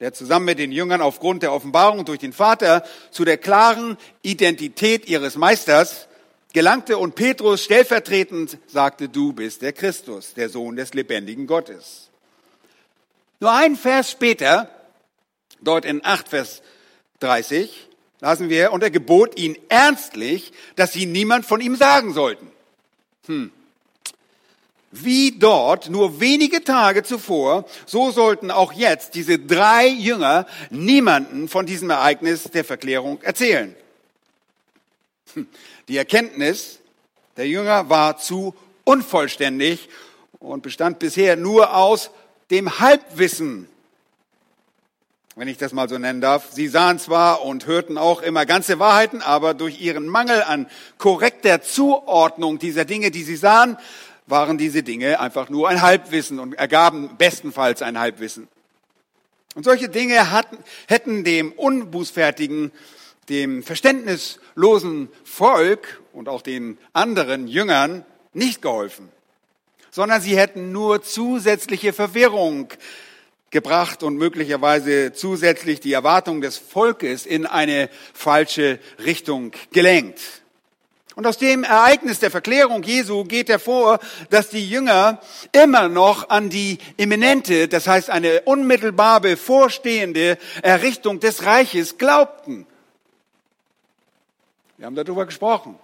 der 0.00 0.14
zusammen 0.14 0.46
mit 0.46 0.58
den 0.58 0.72
Jüngern 0.72 1.02
aufgrund 1.02 1.42
der 1.42 1.52
Offenbarung 1.52 2.06
durch 2.06 2.18
den 2.18 2.32
Vater 2.32 2.84
zu 3.10 3.24
der 3.24 3.36
klaren 3.36 3.98
Identität 4.22 5.08
ihres 5.08 5.36
Meisters 5.36 6.08
gelangte 6.54 6.98
und 6.98 7.14
Petrus 7.14 7.62
stellvertretend 7.62 8.58
sagte, 8.66 9.08
du 9.08 9.34
bist 9.34 9.62
der 9.62 9.72
Christus, 9.72 10.34
der 10.34 10.48
Sohn 10.48 10.74
des 10.74 10.94
lebendigen 10.94 11.46
Gottes. 11.46 12.08
Nur 13.40 13.52
ein 13.52 13.76
Vers 13.76 14.10
später, 14.10 14.70
dort 15.60 15.84
in 15.84 16.04
8 16.04 16.28
Vers 16.28 16.62
30, 17.20 17.88
lasen 18.20 18.48
wir, 18.48 18.72
und 18.72 18.82
er 18.82 18.90
gebot 18.90 19.38
ihnen 19.38 19.56
ernstlich, 19.68 20.52
dass 20.76 20.92
sie 20.92 21.06
niemand 21.06 21.44
von 21.46 21.60
ihm 21.60 21.76
sagen 21.76 22.12
sollten. 22.14 22.50
Hm 23.26 23.52
wie 24.90 25.38
dort 25.38 25.88
nur 25.88 26.20
wenige 26.20 26.64
Tage 26.64 27.02
zuvor, 27.02 27.64
so 27.86 28.10
sollten 28.10 28.50
auch 28.50 28.72
jetzt 28.72 29.14
diese 29.14 29.38
drei 29.38 29.86
Jünger 29.86 30.46
niemanden 30.70 31.48
von 31.48 31.66
diesem 31.66 31.90
Ereignis 31.90 32.44
der 32.44 32.64
Verklärung 32.64 33.22
erzählen. 33.22 33.74
Hm. 35.34 35.46
Die 35.88 35.96
Erkenntnis 35.96 36.80
der 37.36 37.46
Jünger 37.46 37.88
war 37.88 38.18
zu 38.18 38.54
unvollständig 38.84 39.88
und 40.40 40.62
bestand 40.62 40.98
bisher 40.98 41.36
nur 41.36 41.76
aus 41.76 42.10
dem 42.50 42.80
Halbwissen, 42.80 43.68
wenn 45.36 45.46
ich 45.46 45.58
das 45.58 45.72
mal 45.72 45.88
so 45.88 45.98
nennen 45.98 46.20
darf. 46.20 46.48
Sie 46.50 46.66
sahen 46.66 46.98
zwar 46.98 47.44
und 47.44 47.66
hörten 47.66 47.96
auch 47.96 48.22
immer 48.22 48.44
ganze 48.46 48.80
Wahrheiten, 48.80 49.22
aber 49.22 49.54
durch 49.54 49.80
ihren 49.80 50.06
Mangel 50.08 50.42
an 50.42 50.68
korrekter 50.98 51.62
Zuordnung 51.62 52.58
dieser 52.58 52.84
Dinge, 52.84 53.10
die 53.12 53.22
sie 53.22 53.36
sahen, 53.36 53.78
waren 54.30 54.58
diese 54.58 54.82
Dinge 54.82 55.20
einfach 55.20 55.48
nur 55.48 55.68
ein 55.68 55.82
Halbwissen 55.82 56.38
und 56.38 56.54
ergaben 56.54 57.16
bestenfalls 57.16 57.82
ein 57.82 57.98
Halbwissen. 57.98 58.48
Und 59.54 59.64
solche 59.64 59.88
Dinge 59.88 60.30
hatten, 60.30 60.58
hätten 60.86 61.24
dem 61.24 61.52
unbußfertigen, 61.52 62.70
dem 63.28 63.62
verständnislosen 63.62 65.08
Volk 65.24 66.00
und 66.12 66.28
auch 66.28 66.42
den 66.42 66.78
anderen 66.92 67.48
Jüngern 67.48 68.04
nicht 68.32 68.62
geholfen, 68.62 69.08
sondern 69.90 70.20
sie 70.20 70.36
hätten 70.36 70.72
nur 70.72 71.02
zusätzliche 71.02 71.92
Verwirrung 71.92 72.68
gebracht 73.50 74.04
und 74.04 74.16
möglicherweise 74.16 75.12
zusätzlich 75.12 75.80
die 75.80 75.92
Erwartung 75.92 76.40
des 76.40 76.56
Volkes 76.56 77.26
in 77.26 77.46
eine 77.46 77.90
falsche 78.14 78.78
Richtung 79.04 79.50
gelenkt. 79.72 80.20
Und 81.16 81.26
aus 81.26 81.38
dem 81.38 81.64
Ereignis 81.64 82.20
der 82.20 82.30
Verklärung 82.30 82.82
Jesu 82.82 83.24
geht 83.24 83.48
hervor, 83.48 83.98
dass 84.30 84.48
die 84.48 84.68
Jünger 84.68 85.20
immer 85.52 85.88
noch 85.88 86.30
an 86.30 86.50
die 86.50 86.78
imminente, 86.96 87.66
das 87.66 87.88
heißt 87.88 88.10
eine 88.10 88.42
unmittelbar 88.42 89.20
bevorstehende 89.20 90.38
Errichtung 90.62 91.18
des 91.18 91.44
Reiches 91.44 91.98
glaubten. 91.98 92.66
Wir 94.76 94.86
haben 94.86 94.94
darüber 94.94 95.26
gesprochen. 95.26 95.78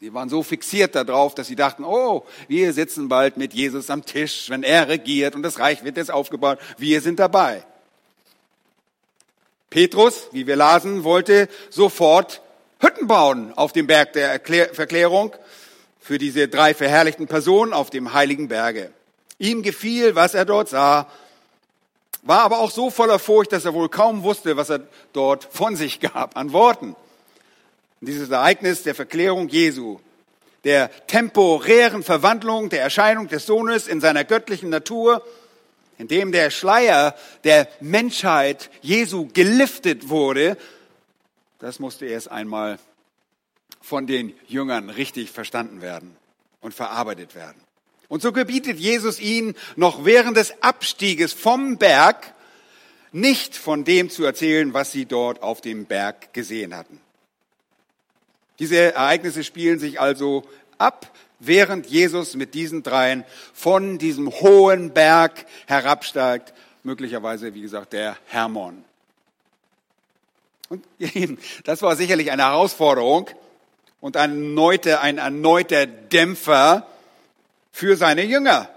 Sie 0.00 0.12
waren 0.12 0.28
so 0.28 0.42
fixiert 0.42 0.94
darauf, 0.94 1.34
dass 1.34 1.46
sie 1.46 1.56
dachten, 1.56 1.82
oh, 1.82 2.26
wir 2.46 2.74
sitzen 2.74 3.08
bald 3.08 3.38
mit 3.38 3.54
Jesus 3.54 3.88
am 3.88 4.04
Tisch, 4.04 4.50
wenn 4.50 4.62
er 4.62 4.88
regiert 4.88 5.34
und 5.34 5.42
das 5.42 5.58
Reich 5.58 5.82
wird 5.82 5.96
jetzt 5.96 6.10
aufgebaut. 6.10 6.58
Wir 6.76 7.00
sind 7.00 7.18
dabei. 7.18 7.64
Petrus, 9.70 10.28
wie 10.30 10.46
wir 10.46 10.56
lasen, 10.56 11.04
wollte 11.04 11.48
sofort 11.70 12.42
Hütten 12.84 13.06
bauen 13.06 13.50
auf 13.56 13.72
dem 13.72 13.86
Berg 13.86 14.12
der 14.12 14.28
Erklär 14.28 14.74
Verklärung 14.74 15.34
für 16.00 16.18
diese 16.18 16.48
drei 16.48 16.74
verherrlichten 16.74 17.26
Personen 17.26 17.72
auf 17.72 17.88
dem 17.88 18.12
heiligen 18.12 18.48
Berge. 18.48 18.90
Ihm 19.38 19.62
gefiel, 19.62 20.14
was 20.14 20.34
er 20.34 20.44
dort 20.44 20.68
sah, 20.68 21.06
war 22.24 22.40
aber 22.40 22.58
auch 22.58 22.70
so 22.70 22.90
voller 22.90 23.18
Furcht, 23.18 23.52
dass 23.52 23.64
er 23.64 23.72
wohl 23.72 23.88
kaum 23.88 24.22
wusste, 24.22 24.58
was 24.58 24.68
er 24.68 24.80
dort 25.14 25.48
von 25.50 25.76
sich 25.76 25.98
gab 25.98 26.36
an 26.36 26.52
Worten. 26.52 26.94
Dieses 28.02 28.28
Ereignis 28.28 28.82
der 28.82 28.94
Verklärung 28.94 29.48
Jesu, 29.48 29.98
der 30.64 30.90
temporären 31.06 32.02
Verwandlung, 32.02 32.68
der 32.68 32.82
Erscheinung 32.82 33.28
des 33.28 33.46
Sohnes 33.46 33.86
in 33.88 34.02
seiner 34.02 34.24
göttlichen 34.24 34.68
Natur, 34.68 35.24
in 35.96 36.08
dem 36.08 36.32
der 36.32 36.50
Schleier 36.50 37.14
der 37.44 37.66
Menschheit 37.80 38.68
Jesu 38.82 39.28
geliftet 39.32 40.10
wurde 40.10 40.58
das 41.64 41.78
musste 41.78 42.04
erst 42.04 42.30
einmal 42.30 42.78
von 43.80 44.06
den 44.06 44.34
Jüngern 44.46 44.90
richtig 44.90 45.30
verstanden 45.30 45.80
werden 45.80 46.14
und 46.60 46.74
verarbeitet 46.74 47.34
werden. 47.34 47.56
Und 48.08 48.20
so 48.20 48.32
gebietet 48.32 48.78
Jesus 48.78 49.18
ihnen 49.18 49.54
noch 49.74 50.04
während 50.04 50.36
des 50.36 50.62
Abstieges 50.62 51.32
vom 51.32 51.78
Berg 51.78 52.34
nicht 53.12 53.56
von 53.56 53.84
dem 53.84 54.10
zu 54.10 54.24
erzählen, 54.24 54.74
was 54.74 54.92
sie 54.92 55.06
dort 55.06 55.42
auf 55.42 55.62
dem 55.62 55.86
Berg 55.86 56.34
gesehen 56.34 56.76
hatten. 56.76 57.00
Diese 58.58 58.76
Ereignisse 58.76 59.42
spielen 59.42 59.78
sich 59.78 59.98
also 59.98 60.46
ab, 60.76 61.16
während 61.38 61.86
Jesus 61.86 62.36
mit 62.36 62.52
diesen 62.52 62.82
dreien 62.82 63.24
von 63.54 63.96
diesem 63.96 64.30
hohen 64.30 64.92
Berg 64.92 65.46
herabsteigt, 65.66 66.52
möglicherweise, 66.82 67.54
wie 67.54 67.62
gesagt, 67.62 67.94
der 67.94 68.18
Hermon. 68.26 68.84
Und 70.98 71.38
das 71.64 71.82
war 71.82 71.96
sicherlich 71.96 72.30
eine 72.30 72.44
Herausforderung 72.44 73.30
und 74.00 74.16
ein 74.16 74.30
erneuter, 74.30 75.00
ein 75.00 75.18
erneuter 75.18 75.86
Dämpfer 75.86 76.86
für 77.72 77.96
seine 77.96 78.24
Jünger. 78.24 78.68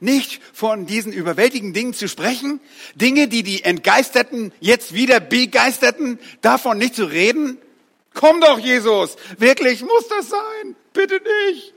Nicht 0.00 0.40
von 0.52 0.86
diesen 0.86 1.12
überwältigenden 1.12 1.74
Dingen 1.74 1.94
zu 1.94 2.08
sprechen, 2.08 2.60
Dinge, 2.94 3.28
die 3.28 3.42
die 3.42 3.64
Entgeisterten 3.64 4.52
jetzt 4.60 4.94
wieder 4.94 5.20
begeisterten, 5.20 6.18
davon 6.40 6.78
nicht 6.78 6.94
zu 6.94 7.04
reden. 7.04 7.58
Komm 8.14 8.40
doch, 8.40 8.58
Jesus, 8.58 9.16
wirklich 9.38 9.82
muss 9.82 10.08
das 10.08 10.30
sein, 10.30 10.76
bitte 10.92 11.20
nicht. 11.46 11.74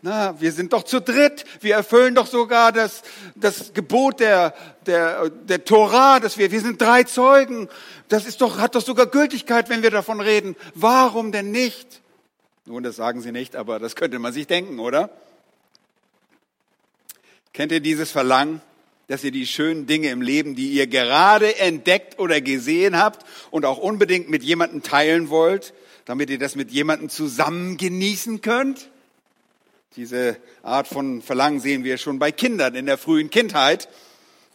Na, 0.00 0.40
wir 0.40 0.52
sind 0.52 0.72
doch 0.72 0.84
zu 0.84 1.00
dritt. 1.00 1.44
Wir 1.60 1.74
erfüllen 1.74 2.14
doch 2.14 2.28
sogar 2.28 2.70
das, 2.70 3.02
das 3.34 3.72
Gebot 3.72 4.20
der, 4.20 4.54
der, 4.86 5.28
der 5.28 5.64
Torah, 5.64 6.20
dass 6.20 6.38
wir, 6.38 6.52
wir 6.52 6.60
sind 6.60 6.80
drei 6.80 7.02
Zeugen. 7.02 7.68
Das 8.08 8.24
ist 8.24 8.40
doch, 8.40 8.58
hat 8.58 8.76
doch 8.76 8.82
sogar 8.82 9.06
Gültigkeit, 9.06 9.68
wenn 9.68 9.82
wir 9.82 9.90
davon 9.90 10.20
reden. 10.20 10.54
Warum 10.74 11.32
denn 11.32 11.50
nicht? 11.50 12.00
Nun, 12.64 12.84
das 12.84 12.96
sagen 12.96 13.22
sie 13.22 13.32
nicht, 13.32 13.56
aber 13.56 13.80
das 13.80 13.96
könnte 13.96 14.18
man 14.18 14.32
sich 14.32 14.46
denken, 14.46 14.78
oder? 14.78 15.10
Kennt 17.52 17.72
ihr 17.72 17.80
dieses 17.80 18.12
Verlangen, 18.12 18.60
dass 19.08 19.24
ihr 19.24 19.32
die 19.32 19.46
schönen 19.46 19.86
Dinge 19.86 20.10
im 20.10 20.22
Leben, 20.22 20.54
die 20.54 20.70
ihr 20.70 20.86
gerade 20.86 21.58
entdeckt 21.58 22.20
oder 22.20 22.40
gesehen 22.40 22.96
habt 22.98 23.26
und 23.50 23.64
auch 23.64 23.78
unbedingt 23.78 24.28
mit 24.28 24.44
jemandem 24.44 24.82
teilen 24.82 25.28
wollt, 25.28 25.74
damit 26.04 26.30
ihr 26.30 26.38
das 26.38 26.54
mit 26.54 26.70
jemandem 26.70 27.08
zusammen 27.08 27.78
genießen 27.78 28.42
könnt? 28.42 28.90
Diese 29.96 30.36
Art 30.62 30.86
von 30.86 31.22
Verlangen 31.22 31.60
sehen 31.60 31.82
wir 31.82 31.98
schon 31.98 32.18
bei 32.18 32.30
Kindern 32.30 32.74
in 32.74 32.86
der 32.86 32.98
frühen 32.98 33.30
Kindheit. 33.30 33.88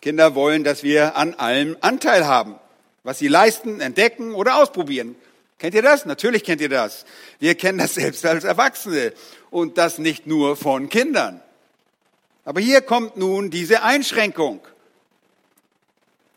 Kinder 0.01 0.35
wollen, 0.35 0.63
dass 0.63 0.83
wir 0.83 1.15
an 1.15 1.33
allem 1.33 1.75
Anteil 1.81 2.27
haben, 2.27 2.55
was 3.03 3.19
sie 3.19 3.27
leisten, 3.27 3.81
entdecken 3.81 4.35
oder 4.35 4.57
ausprobieren. 4.57 5.15
Kennt 5.57 5.75
ihr 5.75 5.81
das? 5.81 6.05
Natürlich 6.05 6.43
kennt 6.43 6.61
ihr 6.61 6.69
das. 6.69 7.05
Wir 7.39 7.55
kennen 7.55 7.77
das 7.77 7.93
selbst 7.95 8.25
als 8.25 8.43
Erwachsene 8.43 9.13
und 9.49 9.77
das 9.77 9.97
nicht 9.97 10.27
nur 10.27 10.55
von 10.55 10.89
Kindern. 10.89 11.41
Aber 12.45 12.59
hier 12.59 12.81
kommt 12.81 13.17
nun 13.17 13.49
diese 13.49 13.83
Einschränkung. 13.83 14.61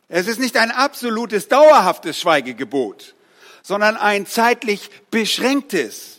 Es 0.08 0.28
ist 0.28 0.38
nicht 0.38 0.56
ein 0.56 0.70
absolutes, 0.70 1.48
dauerhaftes 1.48 2.20
Schweigegebot, 2.20 3.14
sondern 3.62 3.96
ein 3.96 4.26
zeitlich 4.26 4.88
beschränktes. 5.10 6.15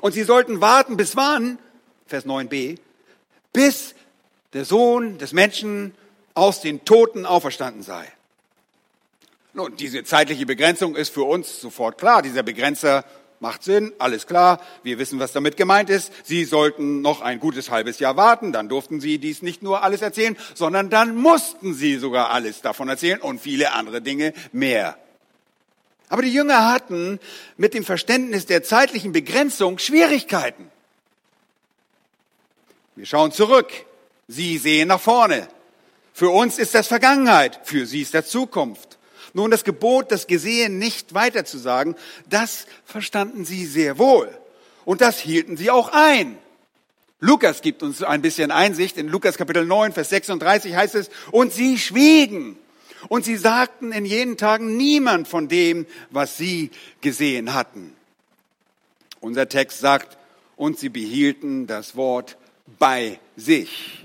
Und 0.00 0.12
sie 0.12 0.22
sollten 0.22 0.60
warten, 0.60 0.96
bis 0.96 1.16
wann? 1.16 1.58
Vers 2.06 2.26
9b. 2.26 2.78
Bis 3.52 3.94
der 4.52 4.64
Sohn 4.64 5.18
des 5.18 5.32
Menschen 5.32 5.94
aus 6.34 6.60
den 6.60 6.84
Toten 6.84 7.26
auferstanden 7.26 7.82
sei. 7.82 8.10
Nun, 9.54 9.76
diese 9.76 10.02
zeitliche 10.04 10.46
Begrenzung 10.46 10.96
ist 10.96 11.12
für 11.12 11.24
uns 11.24 11.60
sofort 11.60 11.98
klar. 11.98 12.22
Dieser 12.22 12.42
Begrenzer 12.42 13.04
macht 13.38 13.64
Sinn, 13.64 13.92
alles 13.98 14.26
klar. 14.26 14.60
Wir 14.82 14.98
wissen, 14.98 15.18
was 15.18 15.32
damit 15.32 15.58
gemeint 15.58 15.90
ist. 15.90 16.10
Sie 16.24 16.44
sollten 16.44 17.02
noch 17.02 17.20
ein 17.20 17.38
gutes 17.40 17.70
halbes 17.70 17.98
Jahr 17.98 18.16
warten. 18.16 18.52
Dann 18.52 18.70
durften 18.70 19.00
sie 19.00 19.18
dies 19.18 19.42
nicht 19.42 19.62
nur 19.62 19.82
alles 19.82 20.00
erzählen, 20.00 20.38
sondern 20.54 20.88
dann 20.88 21.16
mussten 21.16 21.74
sie 21.74 21.96
sogar 21.96 22.30
alles 22.30 22.62
davon 22.62 22.88
erzählen 22.88 23.20
und 23.20 23.40
viele 23.40 23.72
andere 23.72 24.00
Dinge 24.00 24.32
mehr. 24.52 24.96
Aber 26.12 26.20
die 26.20 26.34
Jünger 26.34 26.70
hatten 26.70 27.18
mit 27.56 27.72
dem 27.72 27.86
Verständnis 27.86 28.44
der 28.44 28.62
zeitlichen 28.62 29.12
Begrenzung 29.12 29.78
Schwierigkeiten. 29.78 30.70
Wir 32.96 33.06
schauen 33.06 33.32
zurück. 33.32 33.72
Sie 34.28 34.58
sehen 34.58 34.88
nach 34.88 35.00
vorne. 35.00 35.48
Für 36.12 36.28
uns 36.28 36.58
ist 36.58 36.74
das 36.74 36.86
Vergangenheit, 36.86 37.60
für 37.64 37.86
sie 37.86 38.02
ist 38.02 38.12
das 38.12 38.28
Zukunft. 38.28 38.98
Nun, 39.32 39.50
das 39.50 39.64
Gebot, 39.64 40.12
das 40.12 40.26
Gesehen 40.26 40.78
nicht 40.78 41.14
weiterzusagen, 41.14 41.96
das 42.28 42.66
verstanden 42.84 43.46
sie 43.46 43.64
sehr 43.64 43.96
wohl. 43.96 44.36
Und 44.84 45.00
das 45.00 45.18
hielten 45.18 45.56
sie 45.56 45.70
auch 45.70 45.92
ein. 45.94 46.36
Lukas 47.20 47.62
gibt 47.62 47.82
uns 47.82 48.02
ein 48.02 48.20
bisschen 48.20 48.50
Einsicht. 48.50 48.98
In 48.98 49.08
Lukas 49.08 49.38
Kapitel 49.38 49.64
9, 49.64 49.94
Vers 49.94 50.10
36 50.10 50.74
heißt 50.74 50.94
es, 50.94 51.08
und 51.30 51.54
sie 51.54 51.78
schwiegen. 51.78 52.58
Und 53.08 53.24
sie 53.24 53.36
sagten 53.36 53.92
in 53.92 54.04
jenen 54.04 54.36
Tagen 54.36 54.76
niemand 54.76 55.28
von 55.28 55.48
dem, 55.48 55.86
was 56.10 56.36
sie 56.36 56.70
gesehen 57.00 57.54
hatten. 57.54 57.94
Unser 59.20 59.48
Text 59.48 59.80
sagt, 59.80 60.18
und 60.56 60.78
sie 60.78 60.88
behielten 60.88 61.66
das 61.66 61.96
Wort 61.96 62.36
bei 62.78 63.18
sich. 63.36 64.04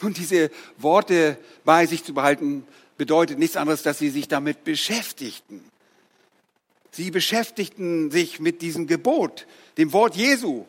Und 0.00 0.18
diese 0.18 0.50
Worte 0.78 1.38
bei 1.64 1.86
sich 1.86 2.04
zu 2.04 2.14
behalten, 2.14 2.66
bedeutet 2.96 3.38
nichts 3.38 3.56
anderes, 3.56 3.82
dass 3.82 3.98
sie 3.98 4.10
sich 4.10 4.28
damit 4.28 4.64
beschäftigten. 4.64 5.64
Sie 6.90 7.10
beschäftigten 7.10 8.10
sich 8.10 8.38
mit 8.38 8.62
diesem 8.62 8.86
Gebot, 8.86 9.46
dem 9.78 9.92
Wort 9.92 10.14
Jesu. 10.14 10.66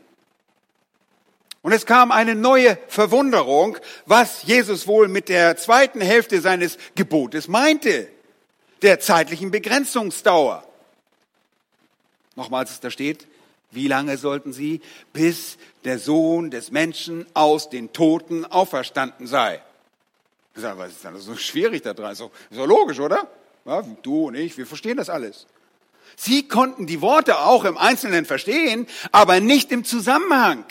Und 1.64 1.72
es 1.72 1.86
kam 1.86 2.12
eine 2.12 2.36
neue 2.36 2.78
Verwunderung, 2.90 3.78
was 4.06 4.44
Jesus 4.44 4.86
wohl 4.86 5.08
mit 5.08 5.30
der 5.30 5.56
zweiten 5.56 6.02
Hälfte 6.02 6.42
seines 6.42 6.78
Gebotes 6.96 7.48
meinte, 7.48 8.10
der 8.82 9.00
zeitlichen 9.00 9.50
Begrenzungsdauer. 9.50 10.68
Nochmals, 12.36 12.82
da 12.82 12.92
steht, 12.92 13.28
wie 13.72 13.88
lange 13.88 14.18
sollten 14.18 14.52
sie, 14.52 14.82
bis 15.14 15.58
der 15.86 16.00
Sohn 16.00 16.52
des 16.52 16.72
Menschen 16.72 17.26
aus 17.34 17.70
den 17.70 17.94
Toten 17.94 18.46
auferstanden 18.46 19.26
sei? 19.26 19.62
Was 20.56 20.92
ist 20.92 21.06
das 21.06 21.24
so 21.24 21.36
schwierig 21.38 21.82
da 21.82 21.94
dran? 21.94 22.12
Ist 22.12 22.22
doch 22.22 22.68
logisch, 22.68 23.00
oder? 23.00 23.28
Ja, 23.66 23.82
du 24.02 24.28
und 24.28 24.36
ich, 24.36 24.58
wir 24.58 24.68
verstehen 24.68 24.98
das 24.98 25.10
alles. 25.10 25.48
Sie 26.18 26.48
konnten 26.48 26.86
die 26.88 27.02
Worte 27.02 27.40
auch 27.40 27.64
im 27.64 27.78
Einzelnen 27.78 28.26
verstehen, 28.26 28.86
aber 29.14 29.40
nicht 29.40 29.72
im 29.72 29.86
Zusammenhang. 29.86 30.66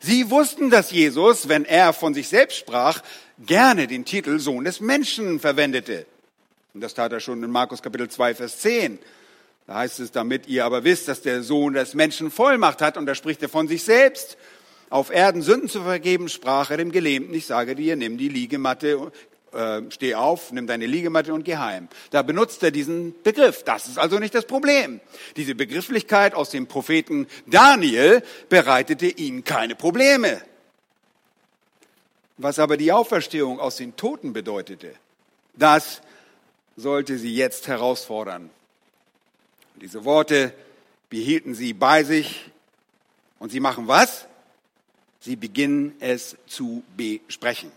Sie 0.00 0.30
wussten, 0.30 0.70
dass 0.70 0.90
Jesus, 0.90 1.48
wenn 1.48 1.64
er 1.64 1.92
von 1.92 2.14
sich 2.14 2.28
selbst 2.28 2.58
sprach, 2.58 3.02
gerne 3.38 3.86
den 3.86 4.04
Titel 4.04 4.38
Sohn 4.38 4.64
des 4.64 4.80
Menschen 4.80 5.40
verwendete. 5.40 6.06
Und 6.74 6.80
das 6.80 6.94
tat 6.94 7.12
er 7.12 7.20
schon 7.20 7.42
in 7.42 7.50
Markus 7.50 7.82
Kapitel 7.82 8.08
2, 8.08 8.34
Vers 8.34 8.58
10. 8.60 8.98
Da 9.66 9.76
heißt 9.76 10.00
es, 10.00 10.12
damit 10.12 10.46
ihr 10.46 10.64
aber 10.64 10.84
wisst, 10.84 11.08
dass 11.08 11.22
der 11.22 11.42
Sohn 11.42 11.74
des 11.74 11.94
Menschen 11.94 12.30
Vollmacht 12.30 12.80
hat, 12.82 12.96
und 12.96 13.06
da 13.06 13.14
spricht 13.14 13.42
er 13.42 13.48
von 13.48 13.66
sich 13.66 13.82
selbst. 13.82 14.36
Auf 14.88 15.10
Erden 15.10 15.42
Sünden 15.42 15.68
zu 15.68 15.82
vergeben, 15.82 16.28
sprach 16.28 16.70
er 16.70 16.76
dem 16.76 16.92
Gelähmten, 16.92 17.34
ich 17.34 17.46
sage 17.46 17.74
dir, 17.74 17.96
nimm 17.96 18.18
die 18.18 18.28
Liegematte, 18.28 19.10
äh, 19.56 19.82
steh 19.90 20.14
auf, 20.14 20.52
nimm 20.52 20.66
deine 20.66 20.86
Liegematte 20.86 21.32
und 21.32 21.44
geh 21.44 21.56
heim. 21.56 21.88
Da 22.10 22.22
benutzt 22.22 22.62
er 22.62 22.70
diesen 22.70 23.14
Begriff. 23.22 23.62
Das 23.64 23.88
ist 23.88 23.98
also 23.98 24.18
nicht 24.18 24.34
das 24.34 24.44
Problem. 24.44 25.00
Diese 25.36 25.54
Begrifflichkeit 25.54 26.34
aus 26.34 26.50
dem 26.50 26.66
Propheten 26.66 27.26
Daniel 27.46 28.22
bereitete 28.48 29.06
ihnen 29.06 29.44
keine 29.44 29.74
Probleme. 29.74 30.42
Was 32.36 32.58
aber 32.58 32.76
die 32.76 32.92
Auferstehung 32.92 33.58
aus 33.58 33.76
den 33.76 33.96
Toten 33.96 34.32
bedeutete, 34.32 34.92
das 35.54 36.02
sollte 36.76 37.16
sie 37.16 37.34
jetzt 37.34 37.66
herausfordern. 37.66 38.50
Diese 39.76 40.04
Worte 40.04 40.52
behielten 41.08 41.54
sie 41.54 41.72
bei 41.72 42.04
sich 42.04 42.50
und 43.38 43.52
sie 43.52 43.60
machen 43.60 43.88
was? 43.88 44.26
Sie 45.20 45.36
beginnen 45.36 45.94
es 46.00 46.36
zu 46.46 46.82
besprechen. 46.96 47.72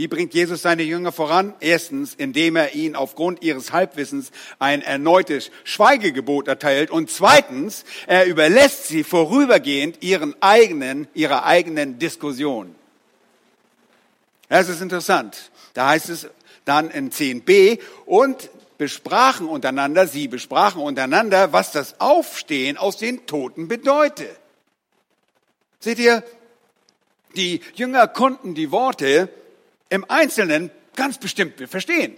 Wie 0.00 0.08
bringt 0.08 0.32
Jesus 0.32 0.62
seine 0.62 0.82
Jünger 0.82 1.12
voran? 1.12 1.52
Erstens, 1.60 2.14
indem 2.14 2.56
er 2.56 2.74
ihnen 2.74 2.96
aufgrund 2.96 3.42
ihres 3.42 3.70
Halbwissens 3.70 4.30
ein 4.58 4.80
erneutes 4.80 5.50
Schweigegebot 5.62 6.48
erteilt. 6.48 6.90
Und 6.90 7.10
zweitens, 7.10 7.84
er 8.06 8.24
überlässt 8.24 8.88
sie 8.88 9.04
vorübergehend 9.04 10.02
ihren 10.02 10.34
eigenen, 10.40 11.06
ihrer 11.12 11.44
eigenen 11.44 11.98
Diskussion. 11.98 12.74
Das 14.48 14.70
ist 14.70 14.80
interessant. 14.80 15.50
Da 15.74 15.90
heißt 15.90 16.08
es 16.08 16.28
dann 16.64 16.90
in 16.90 17.10
10b, 17.10 17.78
und 18.06 18.48
besprachen 18.78 19.48
untereinander, 19.48 20.06
sie 20.06 20.28
besprachen 20.28 20.80
untereinander, 20.80 21.52
was 21.52 21.72
das 21.72 22.00
Aufstehen 22.00 22.78
aus 22.78 22.96
den 22.96 23.26
Toten 23.26 23.68
bedeute. 23.68 24.34
Seht 25.78 25.98
ihr, 25.98 26.24
die 27.36 27.60
Jünger 27.74 28.08
konnten 28.08 28.54
die 28.54 28.70
Worte 28.70 29.28
im 29.90 30.08
Einzelnen 30.08 30.70
ganz 30.96 31.18
bestimmt 31.18 31.60
verstehen. 31.68 32.16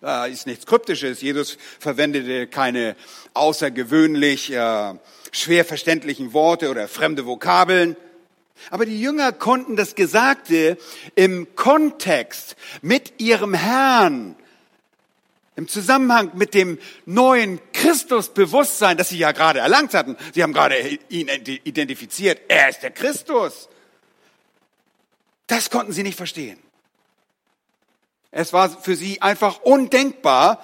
Da 0.00 0.26
ist 0.26 0.46
nichts 0.46 0.66
Kryptisches. 0.66 1.22
Jesus 1.22 1.58
verwendete 1.80 2.46
keine 2.46 2.96
außergewöhnlich 3.34 4.52
äh, 4.52 4.94
schwer 5.32 5.64
verständlichen 5.64 6.32
Worte 6.32 6.70
oder 6.70 6.86
fremde 6.86 7.26
Vokabeln. 7.26 7.96
Aber 8.70 8.86
die 8.86 9.00
Jünger 9.00 9.32
konnten 9.32 9.76
das 9.76 9.94
Gesagte 9.94 10.78
im 11.14 11.54
Kontext 11.56 12.56
mit 12.82 13.20
ihrem 13.20 13.54
Herrn 13.54 14.36
im 15.56 15.68
Zusammenhang 15.68 16.32
mit 16.34 16.52
dem 16.52 16.78
neuen 17.06 17.60
Christusbewusstsein, 17.72 18.98
das 18.98 19.08
sie 19.08 19.18
ja 19.18 19.32
gerade 19.32 19.60
erlangt 19.60 19.94
hatten. 19.94 20.16
Sie 20.34 20.42
haben 20.42 20.52
gerade 20.52 20.76
ihn 21.08 21.28
identifiziert. 21.28 22.42
Er 22.48 22.68
ist 22.68 22.82
der 22.82 22.90
Christus. 22.90 23.68
Das 25.46 25.70
konnten 25.70 25.92
sie 25.92 26.02
nicht 26.02 26.16
verstehen. 26.16 26.58
Es 28.38 28.52
war 28.52 28.68
für 28.68 28.96
sie 28.96 29.22
einfach 29.22 29.62
undenkbar, 29.62 30.62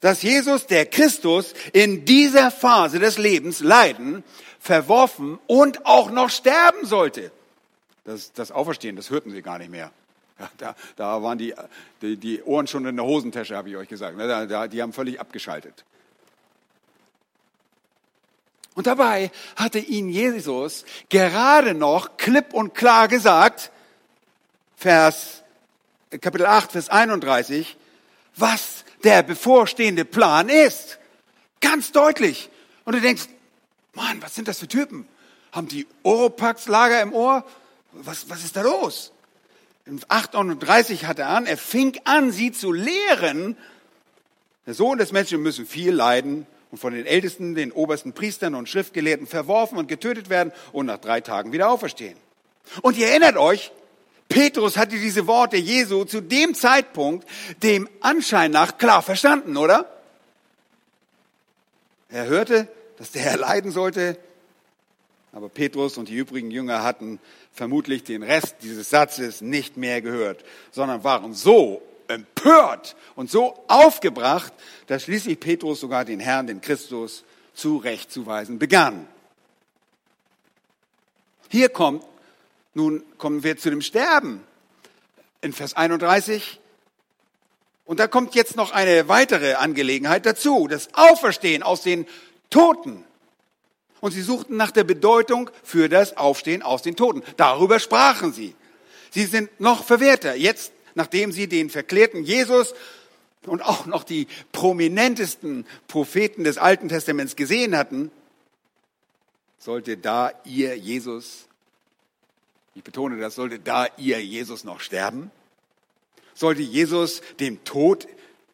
dass 0.00 0.20
Jesus, 0.20 0.66
der 0.66 0.84
Christus, 0.84 1.54
in 1.72 2.04
dieser 2.04 2.50
Phase 2.50 2.98
des 2.98 3.16
Lebens 3.16 3.60
leiden, 3.60 4.22
verworfen 4.60 5.38
und 5.46 5.86
auch 5.86 6.10
noch 6.10 6.28
sterben 6.28 6.84
sollte. 6.84 7.32
Das, 8.04 8.34
das 8.34 8.52
Auferstehen, 8.52 8.96
das 8.96 9.08
hörten 9.08 9.30
sie 9.30 9.40
gar 9.40 9.58
nicht 9.58 9.70
mehr. 9.70 9.90
Da, 10.58 10.76
da 10.96 11.22
waren 11.22 11.38
die, 11.38 11.54
die, 12.02 12.18
die, 12.18 12.42
Ohren 12.42 12.66
schon 12.66 12.84
in 12.84 12.96
der 12.96 13.06
Hosentasche, 13.06 13.56
habe 13.56 13.70
ich 13.70 13.76
euch 13.76 13.88
gesagt. 13.88 14.20
Da, 14.20 14.44
da, 14.44 14.68
die 14.68 14.82
haben 14.82 14.92
völlig 14.92 15.18
abgeschaltet. 15.18 15.86
Und 18.74 18.86
dabei 18.86 19.30
hatte 19.56 19.78
ihnen 19.78 20.10
Jesus 20.10 20.84
gerade 21.08 21.72
noch 21.72 22.18
klipp 22.18 22.52
und 22.52 22.74
klar 22.74 23.08
gesagt, 23.08 23.70
Vers, 24.76 25.42
Kapitel 26.10 26.46
8, 26.46 26.72
Vers 26.72 26.88
31, 26.88 27.76
was 28.36 28.84
der 29.04 29.22
bevorstehende 29.22 30.04
Plan 30.04 30.48
ist. 30.48 30.98
Ganz 31.60 31.92
deutlich. 31.92 32.50
Und 32.84 32.94
du 32.94 33.00
denkst, 33.00 33.28
Mann, 33.94 34.22
was 34.22 34.34
sind 34.34 34.48
das 34.48 34.58
für 34.58 34.68
Typen? 34.68 35.08
Haben 35.52 35.68
die 35.68 35.86
Oropax-Lager 36.02 37.00
im 37.02 37.12
Ohr? 37.12 37.44
Was, 37.92 38.28
was 38.28 38.44
ist 38.44 38.56
da 38.56 38.62
los? 38.62 39.12
in 39.86 40.00
38 40.08 41.06
hat 41.06 41.18
er 41.18 41.28
an, 41.28 41.46
er 41.46 41.56
fing 41.56 41.98
an, 42.04 42.32
sie 42.32 42.52
zu 42.52 42.72
lehren. 42.72 43.56
Der 44.66 44.74
Sohn 44.74 44.98
des 44.98 45.12
Menschen 45.12 45.40
müsse 45.42 45.64
viel 45.64 45.92
leiden 45.92 46.46
und 46.72 46.78
von 46.78 46.92
den 46.92 47.06
Ältesten, 47.06 47.54
den 47.54 47.70
obersten 47.70 48.12
Priestern 48.12 48.56
und 48.56 48.68
Schriftgelehrten 48.68 49.28
verworfen 49.28 49.78
und 49.78 49.86
getötet 49.86 50.28
werden 50.28 50.52
und 50.72 50.86
nach 50.86 50.98
drei 50.98 51.20
Tagen 51.20 51.52
wieder 51.52 51.70
auferstehen. 51.70 52.16
Und 52.82 52.96
ihr 52.98 53.06
erinnert 53.06 53.36
euch, 53.36 53.70
Petrus 54.36 54.76
hatte 54.76 54.98
diese 54.98 55.26
Worte 55.26 55.56
Jesu 55.56 56.04
zu 56.04 56.20
dem 56.20 56.54
Zeitpunkt 56.54 57.26
dem 57.62 57.88
Anschein 58.00 58.50
nach 58.50 58.76
klar 58.76 59.00
verstanden, 59.00 59.56
oder? 59.56 59.90
Er 62.10 62.26
hörte, 62.26 62.68
dass 62.98 63.12
der 63.12 63.22
Herr 63.22 63.38
leiden 63.38 63.70
sollte, 63.70 64.18
aber 65.32 65.48
Petrus 65.48 65.96
und 65.96 66.10
die 66.10 66.16
übrigen 66.16 66.50
Jünger 66.50 66.82
hatten 66.82 67.18
vermutlich 67.50 68.04
den 68.04 68.22
Rest 68.22 68.56
dieses 68.60 68.90
Satzes 68.90 69.40
nicht 69.40 69.78
mehr 69.78 70.02
gehört, 70.02 70.44
sondern 70.70 71.02
waren 71.02 71.32
so 71.32 71.80
empört 72.06 72.94
und 73.14 73.30
so 73.30 73.64
aufgebracht, 73.68 74.52
dass 74.86 75.04
schließlich 75.04 75.40
Petrus 75.40 75.80
sogar 75.80 76.04
den 76.04 76.20
Herrn, 76.20 76.46
den 76.46 76.60
Christus, 76.60 77.24
zurechtzuweisen 77.54 78.58
begann. 78.58 79.08
Hier 81.48 81.70
kommt, 81.70 82.04
nun 82.76 83.02
kommen 83.16 83.42
wir 83.42 83.56
zu 83.56 83.70
dem 83.70 83.80
Sterben. 83.80 84.44
In 85.40 85.52
Vers 85.52 85.74
31 85.74 86.60
und 87.86 88.00
da 88.00 88.08
kommt 88.08 88.34
jetzt 88.34 88.56
noch 88.56 88.72
eine 88.72 89.08
weitere 89.08 89.54
Angelegenheit 89.54 90.26
dazu, 90.26 90.66
das 90.68 90.88
Auferstehen 90.92 91.62
aus 91.62 91.82
den 91.82 92.04
Toten 92.50 93.04
und 94.00 94.12
sie 94.12 94.22
suchten 94.22 94.56
nach 94.56 94.72
der 94.72 94.84
Bedeutung 94.84 95.50
für 95.62 95.88
das 95.88 96.16
Aufstehen 96.16 96.62
aus 96.62 96.82
den 96.82 96.96
Toten. 96.96 97.22
Darüber 97.36 97.78
sprachen 97.78 98.32
sie. 98.32 98.54
Sie 99.10 99.24
sind 99.24 99.60
noch 99.60 99.84
verwehrter. 99.84 100.34
Jetzt, 100.34 100.72
nachdem 100.94 101.32
sie 101.32 101.46
den 101.46 101.70
verklärten 101.70 102.24
Jesus 102.24 102.74
und 103.46 103.62
auch 103.62 103.86
noch 103.86 104.04
die 104.04 104.26
prominentesten 104.52 105.64
Propheten 105.88 106.44
des 106.44 106.58
Alten 106.58 106.88
Testaments 106.88 107.36
gesehen 107.36 107.76
hatten, 107.76 108.10
sollte 109.58 109.96
da 109.96 110.32
ihr 110.44 110.76
Jesus, 110.76 111.45
ich 112.76 112.84
betone 112.84 113.18
das, 113.18 113.34
sollte 113.34 113.58
da 113.58 113.88
ihr 113.96 114.22
Jesus 114.22 114.62
noch 114.62 114.80
sterben? 114.80 115.30
Sollte 116.34 116.60
Jesus 116.60 117.22
dem 117.40 117.64
Tod 117.64 118.06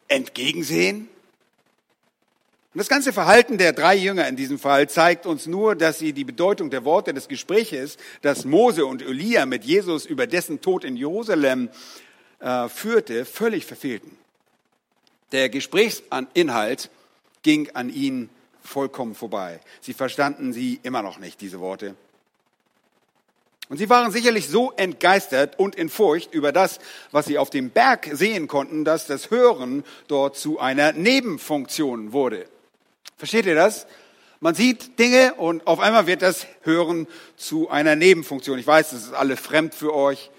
entgegensehen? 0.07 1.09
Und 2.73 2.79
das 2.79 2.87
ganze 2.87 3.11
Verhalten 3.11 3.57
der 3.57 3.73
drei 3.73 3.95
Jünger 3.95 4.25
in 4.29 4.37
diesem 4.37 4.57
Fall 4.57 4.89
zeigt 4.89 5.25
uns 5.25 5.45
nur, 5.45 5.75
dass 5.75 5.99
sie 5.99 6.13
die 6.13 6.23
Bedeutung 6.23 6.69
der 6.69 6.85
Worte 6.85 7.13
des 7.13 7.27
Gespräches, 7.27 7.97
das 8.21 8.45
Mose 8.45 8.85
und 8.85 9.01
Elia 9.01 9.45
mit 9.45 9.65
Jesus 9.65 10.05
über 10.05 10.25
dessen 10.25 10.61
Tod 10.61 10.85
in 10.85 10.95
Jerusalem 10.95 11.69
äh, 12.39 12.69
führte, 12.69 13.25
völlig 13.25 13.65
verfehlten. 13.65 14.17
Der 15.33 15.49
Gesprächsinhalt 15.49 16.89
ging 17.41 17.69
an 17.73 17.89
ihnen 17.89 18.29
vollkommen 18.63 19.15
vorbei. 19.15 19.59
Sie 19.81 19.93
verstanden 19.93 20.53
sie 20.53 20.79
immer 20.81 21.01
noch 21.01 21.19
nicht, 21.19 21.41
diese 21.41 21.59
Worte. 21.59 21.95
Und 23.69 23.77
sie 23.77 23.89
waren 23.89 24.11
sicherlich 24.11 24.49
so 24.49 24.71
entgeistert 24.71 25.57
und 25.57 25.75
in 25.75 25.89
Furcht 25.89 26.33
über 26.33 26.51
das, 26.51 26.79
was 27.11 27.25
sie 27.25 27.37
auf 27.37 27.49
dem 27.49 27.69
Berg 27.69 28.09
sehen 28.11 28.47
konnten, 28.47 28.83
dass 28.83 29.07
das 29.07 29.31
Hören 29.31 29.83
dort 30.07 30.37
zu 30.37 30.59
einer 30.59 30.91
Nebenfunktion 30.91 32.11
wurde. 32.11 32.45
Versteht 33.17 33.45
ihr 33.45 33.55
das? 33.55 33.87
Man 34.41 34.55
sieht 34.55 34.99
Dinge 34.99 35.35
und 35.35 35.65
auf 35.67 35.79
einmal 35.79 36.05
wird 36.05 36.21
das 36.21 36.45
Hören 36.63 37.07
zu 37.37 37.69
einer 37.69 37.95
Nebenfunktion. 37.95 38.59
Ich 38.59 38.67
weiß, 38.67 38.89
das 38.89 39.03
ist 39.05 39.13
alle 39.13 39.37
fremd 39.37 39.73
für 39.73 39.95
euch, 39.95 40.29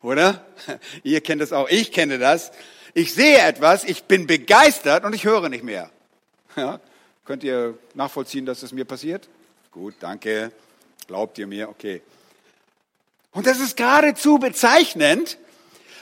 oder? 0.00 0.46
Ihr 1.02 1.20
kennt 1.20 1.42
es 1.42 1.52
auch, 1.52 1.68
ich 1.68 1.92
kenne 1.92 2.18
das. 2.18 2.52
Ich 2.94 3.12
sehe 3.12 3.38
etwas, 3.40 3.84
ich 3.84 4.04
bin 4.04 4.26
begeistert 4.26 5.04
und 5.04 5.14
ich 5.14 5.24
höre 5.24 5.50
nicht 5.50 5.64
mehr. 5.64 5.90
Ja? 6.56 6.80
Könnt 7.26 7.44
ihr 7.44 7.76
nachvollziehen, 7.92 8.46
dass 8.46 8.60
das 8.60 8.72
mir 8.72 8.86
passiert? 8.86 9.28
Gut, 9.70 9.94
danke. 10.00 10.50
Glaubt 11.06 11.38
ihr 11.38 11.46
mir? 11.46 11.68
Okay. 11.68 12.02
Und 13.32 13.46
das 13.46 13.60
ist 13.60 13.76
geradezu 13.76 14.38
bezeichnend, 14.38 15.38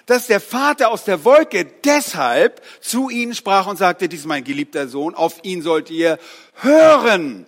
dass 0.06 0.26
der 0.26 0.40
Vater 0.40 0.90
aus 0.90 1.04
der 1.04 1.24
Wolke 1.24 1.64
deshalb 1.64 2.62
zu 2.80 3.10
ihnen 3.10 3.34
sprach 3.34 3.66
und 3.66 3.76
sagte, 3.76 4.08
dies 4.08 4.20
ist 4.20 4.26
mein 4.26 4.44
geliebter 4.44 4.88
Sohn, 4.88 5.14
auf 5.14 5.42
ihn 5.42 5.62
sollt 5.62 5.90
ihr 5.90 6.18
hören. 6.56 7.46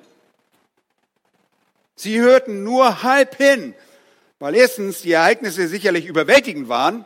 Sie 1.94 2.20
hörten 2.20 2.64
nur 2.64 3.02
halb 3.02 3.36
hin, 3.36 3.74
weil 4.38 4.54
erstens 4.54 5.02
die 5.02 5.12
Ereignisse 5.12 5.68
sicherlich 5.68 6.06
überwältigend 6.06 6.68
waren 6.68 7.04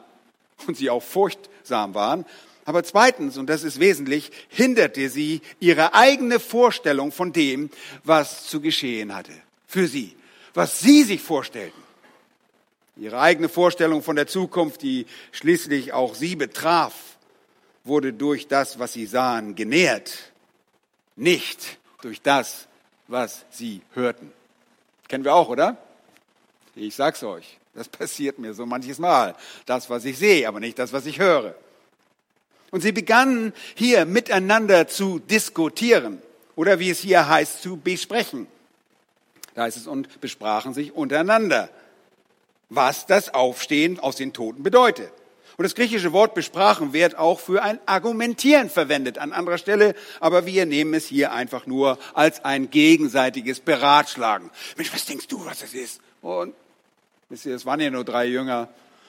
und 0.66 0.76
sie 0.76 0.90
auch 0.90 1.02
furchtsam 1.02 1.94
waren, 1.94 2.24
aber 2.64 2.84
zweitens, 2.84 3.36
und 3.36 3.48
das 3.48 3.64
ist 3.64 3.80
wesentlich, 3.80 4.30
hinderte 4.48 5.08
sie 5.08 5.40
ihre 5.58 5.94
eigene 5.94 6.38
Vorstellung 6.38 7.10
von 7.10 7.32
dem, 7.32 7.70
was 8.04 8.46
zu 8.46 8.60
geschehen 8.60 9.14
hatte. 9.14 9.32
Für 9.66 9.88
sie. 9.88 10.14
Was 10.54 10.80
sie 10.80 11.02
sich 11.04 11.22
vorstellten. 11.22 11.80
Ihre 12.96 13.20
eigene 13.20 13.48
Vorstellung 13.48 14.02
von 14.02 14.16
der 14.16 14.26
Zukunft, 14.26 14.82
die 14.82 15.06
schließlich 15.32 15.92
auch 15.92 16.14
sie 16.14 16.36
betraf, 16.36 16.92
wurde 17.84 18.12
durch 18.12 18.46
das, 18.46 18.78
was 18.78 18.92
sie 18.92 19.06
sahen, 19.06 19.54
genährt, 19.54 20.32
nicht 21.16 21.78
durch 22.02 22.20
das, 22.20 22.68
was 23.08 23.44
sie 23.50 23.80
hörten. 23.94 24.32
Kennen 25.08 25.24
wir 25.24 25.34
auch, 25.34 25.48
oder? 25.48 25.76
Ich 26.74 26.94
sag's 26.94 27.22
euch, 27.22 27.58
das 27.74 27.88
passiert 27.88 28.38
mir 28.38 28.54
so 28.54 28.66
manches 28.66 28.98
Mal. 28.98 29.34
Das, 29.66 29.88
was 29.90 30.04
ich 30.04 30.18
sehe, 30.18 30.46
aber 30.46 30.60
nicht 30.60 30.78
das, 30.78 30.92
was 30.92 31.06
ich 31.06 31.18
höre. 31.18 31.54
Und 32.70 32.82
sie 32.82 32.92
begannen 32.92 33.52
hier 33.74 34.04
miteinander 34.04 34.86
zu 34.86 35.18
diskutieren 35.18 36.22
oder 36.54 36.78
wie 36.78 36.90
es 36.90 37.00
hier 37.00 37.28
heißt, 37.28 37.62
zu 37.62 37.76
besprechen. 37.76 38.46
Da 39.54 39.62
heißt 39.62 39.76
es, 39.76 39.86
und 39.86 40.20
besprachen 40.20 40.74
sich 40.74 40.94
untereinander 40.94 41.70
was 42.70 43.04
das 43.06 43.34
Aufstehen 43.34 43.98
aus 43.98 44.16
den 44.16 44.32
Toten 44.32 44.62
bedeutet. 44.62 45.12
Und 45.56 45.64
das 45.64 45.74
griechische 45.74 46.12
Wort 46.12 46.34
besprachen 46.34 46.94
wird 46.94 47.18
auch 47.18 47.38
für 47.38 47.62
ein 47.62 47.78
Argumentieren 47.84 48.70
verwendet 48.70 49.18
an 49.18 49.32
anderer 49.32 49.58
Stelle, 49.58 49.94
aber 50.18 50.46
wir 50.46 50.64
nehmen 50.64 50.94
es 50.94 51.06
hier 51.06 51.32
einfach 51.32 51.66
nur 51.66 51.98
als 52.14 52.42
ein 52.46 52.70
gegenseitiges 52.70 53.60
Beratschlagen. 53.60 54.48
Mensch, 54.76 54.94
was 54.94 55.04
denkst 55.04 55.26
du, 55.26 55.44
was 55.44 55.58
das 55.58 55.74
ist? 55.74 56.00
Und 56.22 56.54
wisst 57.28 57.44
ihr, 57.44 57.54
es 57.54 57.66
waren 57.66 57.80
ja 57.80 57.90
nur 57.90 58.04
drei 58.04 58.24
Jünger. 58.24 58.68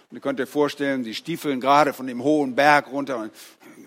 Und 0.09 0.17
ihr 0.17 0.21
könnt 0.21 0.41
euch 0.41 0.49
vorstellen, 0.49 1.05
sie 1.05 1.15
stiefeln 1.15 1.61
gerade 1.61 1.93
von 1.93 2.05
dem 2.05 2.21
hohen 2.21 2.53
Berg 2.53 2.91
runter 2.91 3.17
und, 3.19 3.31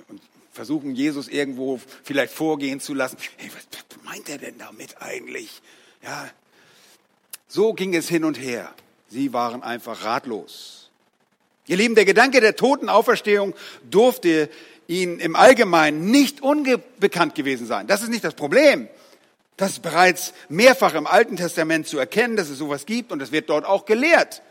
und 0.09 0.23
versuchen 0.53 0.95
Jesus 0.95 1.29
irgendwo 1.29 1.81
vielleicht 2.03 2.33
vorgehen 2.33 2.81
zu 2.81 2.95
lassen. 2.95 3.19
Hey, 3.37 3.51
was, 3.55 3.67
was 3.73 4.05
meint 4.05 4.31
er 4.31 4.39
denn 4.39 4.57
damit 4.57 5.03
eigentlich? 5.03 5.61
Ja, 6.03 6.31
so 7.55 7.73
ging 7.73 7.95
es 7.95 8.09
hin 8.09 8.25
und 8.25 8.37
her. 8.37 8.75
Sie 9.09 9.33
waren 9.33 9.63
einfach 9.63 10.05
ratlos. 10.05 10.91
Ihr 11.69 11.77
Lieben, 11.77 11.95
der 11.95 12.05
Gedanke 12.05 12.41
der 12.41 12.57
Totenauferstehung 12.57 13.55
durfte 13.89 14.51
ihnen 14.89 15.21
im 15.21 15.37
Allgemeinen 15.37 16.11
nicht 16.11 16.43
unbekannt 16.43 17.37
gewesen 17.37 17.69
sein. 17.69 17.87
Das 17.87 18.03
ist 18.03 18.09
nicht 18.09 18.25
das 18.25 18.35
Problem. 18.35 18.89
Das 19.57 19.71
ist 19.71 19.83
bereits 19.83 20.35
mehrfach 20.49 20.95
im 20.95 21.07
Alten 21.07 21.37
Testament 21.37 21.87
zu 21.87 21.97
erkennen, 21.97 22.35
dass 22.35 22.49
es 22.49 22.59
sowas 22.59 22.87
gibt 22.87 23.13
und 23.13 23.23
es 23.23 23.31
wird 23.31 23.49
dort 23.49 23.65
auch 23.65 23.85
gelehrt. 23.85 24.43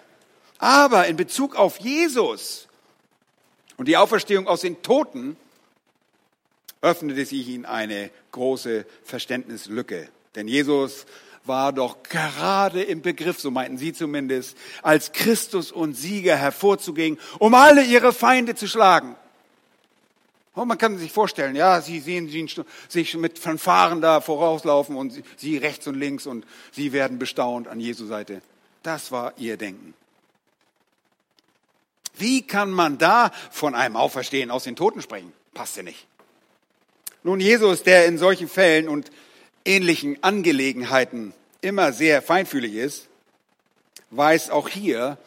Aber 0.57 1.07
in 1.07 1.17
Bezug 1.17 1.57
auf 1.57 1.79
Jesus 1.79 2.69
und 3.75 3.89
die 3.89 3.97
Auferstehung 3.97 4.47
aus 4.47 4.61
den 4.61 4.81
Toten 4.81 5.35
öffnete 6.81 7.25
sich 7.25 7.49
ihnen 7.49 7.65
eine 7.65 8.11
große 8.31 8.85
Verständnislücke. 9.03 10.07
Denn 10.35 10.47
Jesus 10.47 11.05
war 11.45 11.73
doch 11.73 12.03
gerade 12.03 12.81
im 12.83 13.01
Begriff, 13.01 13.39
so 13.39 13.51
meinten 13.51 13.77
sie 13.77 13.93
zumindest, 13.93 14.57
als 14.81 15.11
Christus 15.11 15.71
und 15.71 15.93
Sieger 15.93 16.35
hervorzugehen, 16.35 17.19
um 17.39 17.53
alle 17.53 17.83
ihre 17.83 18.13
Feinde 18.13 18.55
zu 18.55 18.67
schlagen. 18.67 19.15
Und 20.55 20.67
man 20.67 20.77
kann 20.77 20.97
sich 20.97 21.11
vorstellen, 21.11 21.55
ja, 21.55 21.81
sie 21.81 21.99
sehen 21.99 22.29
sich 22.87 23.17
mit 23.17 23.39
Fanfaren 23.39 24.01
da 24.01 24.21
vorauslaufen 24.21 24.95
und 24.95 25.23
sie 25.35 25.57
rechts 25.57 25.87
und 25.87 25.95
links 25.95 26.27
und 26.27 26.45
sie 26.71 26.93
werden 26.93 27.17
bestaunt 27.17 27.67
an 27.67 27.79
Jesu 27.79 28.05
Seite. 28.05 28.41
Das 28.83 29.11
war 29.11 29.33
ihr 29.37 29.57
Denken. 29.57 29.95
Wie 32.15 32.43
kann 32.43 32.69
man 32.69 32.99
da 32.99 33.31
von 33.49 33.73
einem 33.73 33.95
Auferstehen 33.95 34.51
aus 34.51 34.65
den 34.65 34.75
Toten 34.75 35.01
sprechen? 35.01 35.33
Passt 35.55 35.77
ja 35.77 35.83
nicht. 35.83 36.05
Nun, 37.23 37.39
Jesus, 37.39 37.81
der 37.81 38.05
in 38.05 38.19
solchen 38.19 38.47
Fällen 38.47 38.87
und 38.87 39.09
ähnlichen 39.65 40.21
Angelegenheiten 40.23 41.33
immer 41.61 41.93
sehr 41.93 42.21
feinfühlig 42.21 42.73
ist, 42.75 43.07
weiß 44.11 44.49
auch 44.49 44.69
hier, 44.69 45.17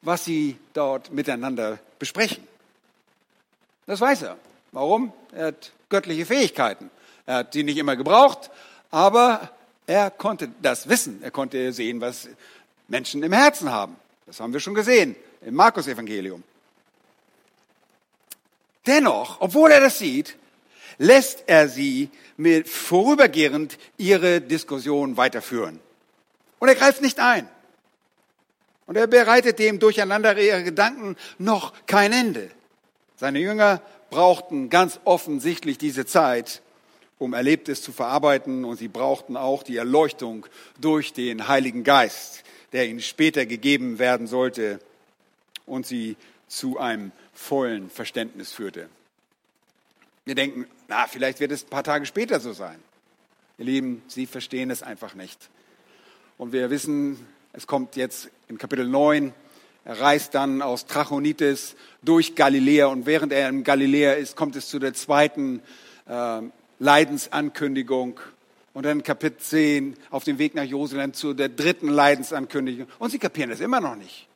was 0.00 0.24
sie 0.24 0.56
dort 0.72 1.12
miteinander 1.12 1.78
besprechen. 1.98 2.46
Das 3.86 4.00
weiß 4.00 4.22
er. 4.22 4.36
Warum? 4.72 5.12
Er 5.32 5.46
hat 5.46 5.72
göttliche 5.88 6.26
Fähigkeiten. 6.26 6.90
Er 7.26 7.36
hat 7.36 7.52
sie 7.52 7.62
nicht 7.62 7.76
immer 7.76 7.96
gebraucht, 7.96 8.50
aber 8.90 9.50
er 9.86 10.10
konnte 10.10 10.50
das 10.62 10.88
wissen. 10.88 11.22
Er 11.22 11.30
konnte 11.30 11.72
sehen, 11.72 12.00
was 12.00 12.28
Menschen 12.88 13.22
im 13.22 13.32
Herzen 13.32 13.70
haben. 13.70 13.96
Das 14.26 14.40
haben 14.40 14.52
wir 14.52 14.60
schon 14.60 14.74
gesehen 14.74 15.16
im 15.42 15.54
Markus-Evangelium. 15.54 16.42
Dennoch, 18.86 19.40
obwohl 19.40 19.70
er 19.70 19.80
das 19.80 19.98
sieht, 19.98 20.36
lässt 20.98 21.44
er 21.46 21.68
sie 21.68 22.10
mit 22.36 22.68
vorübergehend 22.68 23.78
ihre 23.98 24.40
Diskussion 24.40 25.16
weiterführen. 25.16 25.80
Und 26.58 26.68
er 26.68 26.74
greift 26.74 27.02
nicht 27.02 27.18
ein. 27.20 27.48
Und 28.86 28.96
er 28.96 29.06
bereitet 29.06 29.58
dem 29.58 29.78
Durcheinander 29.78 30.38
ihrer 30.38 30.62
Gedanken 30.62 31.16
noch 31.38 31.72
kein 31.86 32.12
Ende. 32.12 32.50
Seine 33.16 33.38
Jünger 33.38 33.80
brauchten 34.10 34.68
ganz 34.68 35.00
offensichtlich 35.04 35.78
diese 35.78 36.04
Zeit, 36.06 36.62
um 37.18 37.34
Erlebtes 37.34 37.82
zu 37.82 37.92
verarbeiten 37.92 38.64
und 38.64 38.76
sie 38.76 38.88
brauchten 38.88 39.36
auch 39.36 39.62
die 39.62 39.76
Erleuchtung 39.76 40.46
durch 40.80 41.12
den 41.12 41.48
Heiligen 41.48 41.84
Geist, 41.84 42.42
der 42.72 42.88
ihnen 42.88 43.00
später 43.00 43.46
gegeben 43.46 43.98
werden 43.98 44.26
sollte 44.26 44.80
und 45.66 45.86
sie 45.86 46.16
zu 46.48 46.78
einem 46.78 47.12
vollen 47.32 47.88
Verständnis 47.90 48.52
führte. 48.52 48.88
Wir 50.24 50.34
denken, 50.34 50.66
na, 50.88 51.06
vielleicht 51.06 51.40
wird 51.40 51.52
es 51.52 51.64
ein 51.64 51.70
paar 51.70 51.84
Tage 51.84 52.06
später 52.06 52.38
so 52.38 52.52
sein. 52.52 52.78
Ihr 53.58 53.64
Lieben, 53.64 54.02
Sie 54.06 54.26
verstehen 54.26 54.70
es 54.70 54.82
einfach 54.82 55.14
nicht. 55.14 55.50
Und 56.38 56.52
wir 56.52 56.70
wissen, 56.70 57.26
es 57.52 57.66
kommt 57.66 57.96
jetzt 57.96 58.30
in 58.48 58.56
Kapitel 58.58 58.86
9, 58.86 59.34
er 59.84 60.00
reist 60.00 60.34
dann 60.34 60.62
aus 60.62 60.86
Trachonitis 60.86 61.74
durch 62.02 62.36
Galiläa 62.36 62.86
und 62.86 63.04
während 63.04 63.32
er 63.32 63.48
in 63.48 63.64
Galiläa 63.64 64.12
ist, 64.12 64.36
kommt 64.36 64.54
es 64.54 64.68
zu 64.68 64.78
der 64.78 64.94
zweiten 64.94 65.60
äh, 66.06 66.40
Leidensankündigung. 66.78 68.20
Und 68.74 68.86
dann 68.86 69.02
Kapitel 69.02 69.38
10 69.38 69.96
auf 70.10 70.24
dem 70.24 70.38
Weg 70.38 70.54
nach 70.54 70.62
Jerusalem 70.62 71.12
zu 71.12 71.34
der 71.34 71.48
dritten 71.48 71.88
Leidensankündigung. 71.88 72.86
Und 72.98 73.10
sie 73.10 73.18
kapieren 73.18 73.50
es 73.50 73.60
immer 73.60 73.80
noch 73.80 73.96
nicht. 73.96 74.28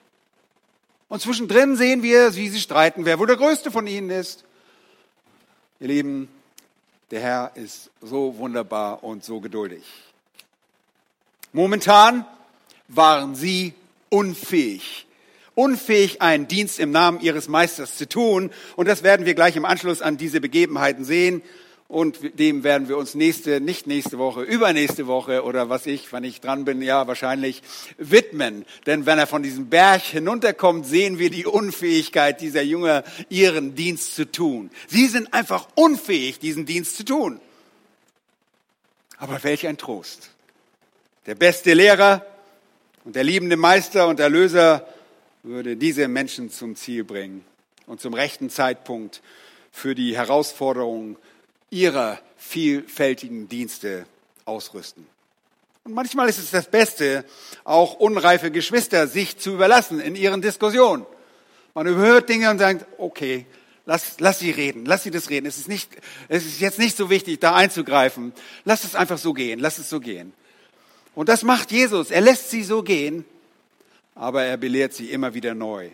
Und 1.09 1.23
zwischendrin 1.23 1.77
sehen 1.77 2.03
wir, 2.03 2.35
wie 2.35 2.49
sie 2.49 2.61
streiten, 2.61 3.05
wer 3.05 3.19
wohl 3.19 3.29
der 3.29 3.37
Größte 3.37 3.71
von 3.71 3.87
ihnen 3.87 4.11
ist. 4.11 4.45
Ihr 5.79 5.89
Lieben, 5.89 6.29
der 7.11 7.21
Herr 7.21 7.53
ist 7.55 7.91
so 8.01 8.39
wunderbar 8.39 9.05
und 9.05 9.23
so 9.23 9.41
geduldig. 9.41 9.83
Momentan 11.53 12.25
waren 12.89 13.35
sie 13.35 13.75
unfähig, 14.09 15.07
unfähig, 15.55 16.23
einen 16.23 16.49
Dienst 16.49 16.79
im 16.79 16.93
Namen 16.93 17.21
ihres 17.21 17.49
Meisters 17.49 17.99
zu 17.99 18.09
tun. 18.09 18.51
Und 18.77 18.89
das 18.89 19.03
werden 19.03 19.27
wir 19.27 19.35
gleich 19.35 19.55
im 19.57 19.67
Anschluss 19.67 20.01
an 20.01 20.17
diese 20.17 20.41
Begebenheiten 20.41 21.05
sehen. 21.05 21.43
Und 21.89 22.39
dem 22.41 22.65
werden 22.65 22.89
wir 22.89 22.97
uns 22.97 23.15
nächste, 23.15 23.61
nicht 23.61 23.87
nächste 23.87 24.19
Woche, 24.19 24.43
übernächste 24.43 25.07
Woche 25.07 25.45
oder 25.45 25.69
was 25.69 25.87
ich, 25.87 26.13
wenn 26.13 26.25
ich 26.25 26.41
dran 26.41 26.65
bin, 26.65 26.83
ja 26.83 27.07
wahrscheinlich 27.07 27.63
widmen. 27.97 28.65
Denn 28.87 29.07
wenn 29.07 29.21
er 29.21 29.29
von 29.29 29.45
diesem 29.45 29.69
Berg 29.69 30.03
hinunterkommt, 30.03 30.85
sehen 30.87 31.21
wir 31.21 31.31
die 31.31 31.47
Unfähigkeit 31.47 32.41
dieser 32.41 32.63
Jünger, 32.63 33.05
ihren 33.29 33.77
Dienst 33.77 34.17
zu 34.17 34.31
tun. 34.31 34.71
Sie 34.89 35.07
sind 35.07 35.33
einfach 35.33 35.69
unfähig, 35.77 36.41
diesen 36.41 36.67
Dienst 36.67 36.97
zu 36.97 37.05
tun. 37.05 37.41
Aber 39.19 39.43
welch 39.45 39.67
ein 39.67 39.79
Trost. 39.79 40.31
Der 41.27 41.37
beste 41.37 41.73
Lehrer 41.73 42.27
und 43.05 43.15
der 43.15 43.25
liebende 43.25 43.57
Meister 43.57 44.09
und 44.09 44.19
Erlöser 44.19 44.89
würde 45.45 45.77
diese 45.77 46.09
Menschen 46.09 46.51
zum 46.51 46.75
Ziel 46.75 47.05
bringen 47.05 47.45
und 47.87 48.01
zum 48.01 48.13
rechten 48.13 48.51
Zeitpunkt 48.51 49.23
für 49.71 49.95
die 49.95 50.17
Herausforderungen 50.17 51.17
ihrer 51.71 52.19
vielfältigen 52.37 53.49
Dienste 53.49 54.07
ausrüsten. 54.45 55.07
Und 55.85 55.95
manchmal 55.95 56.29
ist 56.29 56.39
es 56.39 56.51
das 56.51 56.69
Beste, 56.69 57.25
auch 57.65 57.95
unreife 57.95 58.51
Geschwister 58.51 59.07
sich 59.07 59.39
zu 59.39 59.53
überlassen 59.53 60.01
in 60.01 60.17
ihren 60.17 60.43
Diskussionen. 60.43 61.07
Man 61.75 61.87
überhört 61.87 62.29
Dinge 62.29 62.51
und 62.51 62.59
sagt, 62.59 62.87
okay, 62.99 63.47
lass, 63.85 64.19
lass 64.19 64.41
sie 64.41 64.51
reden, 64.51 64.85
lass 64.85 65.05
sie 65.05 65.11
das 65.11 65.31
reden. 65.31 65.47
Es 65.47 65.59
ist, 65.59 65.69
nicht, 65.69 65.91
es 66.29 66.45
ist 66.45 66.61
jetzt 66.61 66.79
nicht 66.79 66.97
so 66.97 67.09
wichtig, 67.09 67.41
da 67.41 67.55
einzugreifen. 67.55 68.33
Lass 68.65 68.85
es 68.85 68.95
einfach 68.95 69.19
so 69.19 69.33
gehen, 69.33 69.61
lass 69.61 69.79
es 69.79 69.89
so 69.89 70.01
gehen. 70.01 70.33
Und 71.15 71.29
das 71.29 71.43
macht 71.43 71.71
Jesus. 71.71 72.11
Er 72.11 72.21
lässt 72.21 72.51
sie 72.51 72.63
so 72.63 72.83
gehen, 72.83 73.25
aber 74.15 74.45
er 74.45 74.57
belehrt 74.57 74.93
sie 74.93 75.11
immer 75.11 75.35
wieder 75.35 75.55
neu. 75.55 75.91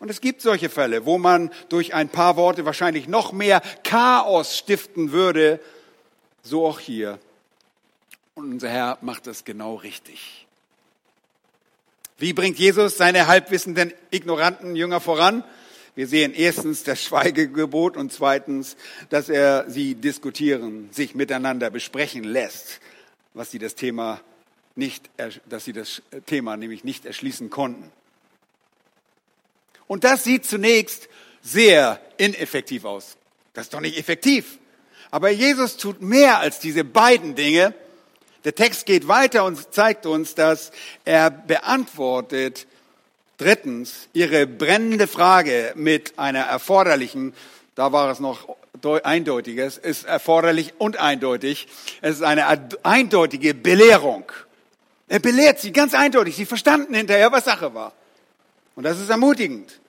Und 0.00 0.10
es 0.10 0.20
gibt 0.20 0.42
solche 0.42 0.68
Fälle, 0.68 1.06
wo 1.06 1.18
man 1.18 1.50
durch 1.68 1.94
ein 1.94 2.08
paar 2.08 2.36
Worte 2.36 2.64
wahrscheinlich 2.64 3.08
noch 3.08 3.32
mehr 3.32 3.60
Chaos 3.82 4.56
stiften 4.56 5.12
würde. 5.12 5.60
So 6.42 6.66
auch 6.66 6.78
hier. 6.78 7.18
Und 8.34 8.52
unser 8.52 8.68
Herr 8.68 8.98
macht 9.00 9.26
das 9.26 9.44
genau 9.44 9.74
richtig. 9.74 10.46
Wie 12.18 12.32
bringt 12.32 12.58
Jesus 12.58 12.96
seine 12.96 13.26
halbwissenden, 13.26 13.92
ignoranten 14.10 14.76
Jünger 14.76 15.00
voran? 15.00 15.44
Wir 15.94 16.06
sehen 16.06 16.32
erstens 16.32 16.84
das 16.84 17.02
Schweigegebot 17.02 17.96
und 17.96 18.12
zweitens, 18.12 18.76
dass 19.08 19.28
er 19.28 19.68
sie 19.68 19.96
diskutieren, 19.96 20.88
sich 20.92 21.16
miteinander 21.16 21.70
besprechen 21.70 22.22
lässt, 22.22 22.80
was 23.34 23.50
sie 23.50 23.58
das 23.58 23.74
Thema 23.74 24.20
nicht, 24.76 25.10
dass 25.48 25.64
sie 25.64 25.72
das 25.72 26.02
Thema 26.26 26.56
nämlich 26.56 26.84
nicht 26.84 27.04
erschließen 27.04 27.50
konnten. 27.50 27.90
Und 29.88 30.04
das 30.04 30.22
sieht 30.22 30.46
zunächst 30.46 31.08
sehr 31.42 32.00
ineffektiv 32.18 32.84
aus. 32.84 33.16
Das 33.54 33.64
ist 33.66 33.74
doch 33.74 33.80
nicht 33.80 33.98
effektiv. 33.98 34.58
Aber 35.10 35.30
Jesus 35.30 35.76
tut 35.76 36.02
mehr 36.02 36.38
als 36.38 36.60
diese 36.60 36.84
beiden 36.84 37.34
Dinge. 37.34 37.74
Der 38.44 38.54
Text 38.54 38.86
geht 38.86 39.08
weiter 39.08 39.44
und 39.44 39.74
zeigt 39.74 40.06
uns, 40.06 40.34
dass 40.34 40.70
er 41.04 41.30
beantwortet 41.30 42.66
drittens 43.38 44.08
ihre 44.12 44.46
brennende 44.46 45.06
Frage 45.06 45.72
mit 45.74 46.18
einer 46.18 46.40
erforderlichen, 46.40 47.32
da 47.74 47.92
war 47.92 48.10
es 48.10 48.20
noch 48.20 48.56
eindeutiger, 49.02 49.64
es 49.64 49.78
ist 49.78 50.04
erforderlich 50.04 50.74
und 50.78 50.98
eindeutig, 50.98 51.68
es 52.00 52.16
ist 52.16 52.22
eine 52.22 52.68
eindeutige 52.82 53.54
Belehrung. 53.54 54.30
Er 55.08 55.20
belehrt 55.20 55.60
sie 55.60 55.72
ganz 55.72 55.94
eindeutig, 55.94 56.36
sie 56.36 56.46
verstanden 56.46 56.94
hinterher, 56.94 57.32
was 57.32 57.44
Sache 57.44 57.74
war. 57.74 57.92
Und 58.78 58.84
das 58.84 59.00
ist 59.00 59.10
ermutigend. 59.10 59.80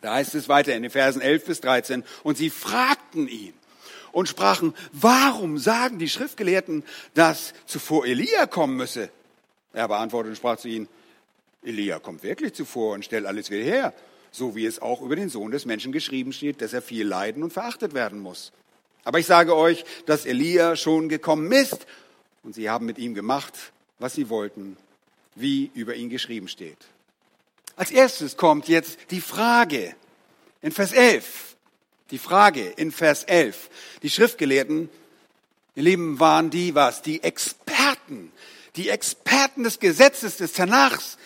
Da 0.00 0.14
heißt 0.14 0.36
es 0.36 0.48
weiter 0.48 0.76
in 0.76 0.82
den 0.82 0.92
Versen 0.92 1.20
11 1.20 1.44
bis 1.44 1.60
13. 1.60 2.04
Und 2.22 2.38
sie 2.38 2.48
fragten 2.48 3.26
ihn 3.26 3.52
und 4.12 4.28
sprachen, 4.28 4.74
warum 4.92 5.58
sagen 5.58 5.98
die 5.98 6.08
Schriftgelehrten, 6.08 6.84
dass 7.14 7.52
zuvor 7.66 8.06
Elia 8.06 8.46
kommen 8.46 8.76
müsse? 8.76 9.10
Er 9.72 9.88
beantwortete 9.88 10.30
und 10.30 10.36
sprach 10.36 10.56
zu 10.56 10.68
ihnen, 10.68 10.88
Elia 11.64 11.98
kommt 11.98 12.22
wirklich 12.22 12.54
zuvor 12.54 12.94
und 12.94 13.04
stellt 13.04 13.26
alles 13.26 13.50
wieder 13.50 13.64
her, 13.64 13.92
so 14.30 14.54
wie 14.54 14.66
es 14.66 14.80
auch 14.80 15.02
über 15.02 15.16
den 15.16 15.28
Sohn 15.28 15.50
des 15.50 15.66
Menschen 15.66 15.90
geschrieben 15.90 16.32
steht, 16.32 16.62
dass 16.62 16.74
er 16.74 16.80
viel 16.80 17.08
leiden 17.08 17.42
und 17.42 17.52
verachtet 17.52 17.92
werden 17.92 18.20
muss. 18.20 18.52
Aber 19.02 19.18
ich 19.18 19.26
sage 19.26 19.56
euch, 19.56 19.84
dass 20.06 20.26
Elia 20.26 20.76
schon 20.76 21.08
gekommen 21.08 21.50
ist 21.50 21.88
und 22.44 22.54
sie 22.54 22.70
haben 22.70 22.86
mit 22.86 22.98
ihm 22.98 23.14
gemacht, 23.14 23.72
was 23.98 24.14
sie 24.14 24.28
wollten, 24.28 24.76
wie 25.34 25.72
über 25.74 25.96
ihn 25.96 26.08
geschrieben 26.08 26.46
steht. 26.46 26.78
Als 27.76 27.90
erstes 27.90 28.36
kommt 28.36 28.68
jetzt 28.68 28.98
die 29.10 29.20
Frage 29.20 29.94
in 30.62 30.72
Vers 30.72 30.92
11. 30.92 31.56
Die 32.10 32.18
Frage 32.18 32.68
in 32.68 32.92
Vers 32.92 33.24
11. 33.24 33.68
Die 34.02 34.10
Schriftgelehrten, 34.10 34.88
ihr 35.74 35.82
Lieben, 35.82 36.20
waren 36.20 36.50
die 36.50 36.74
was? 36.74 37.02
Die 37.02 37.22
Experten. 37.22 38.32
Die 38.76 38.88
Experten 38.88 39.64
des 39.64 39.80
Gesetzes 39.80 40.36
des 40.36 40.52
Tanachs 40.52 41.18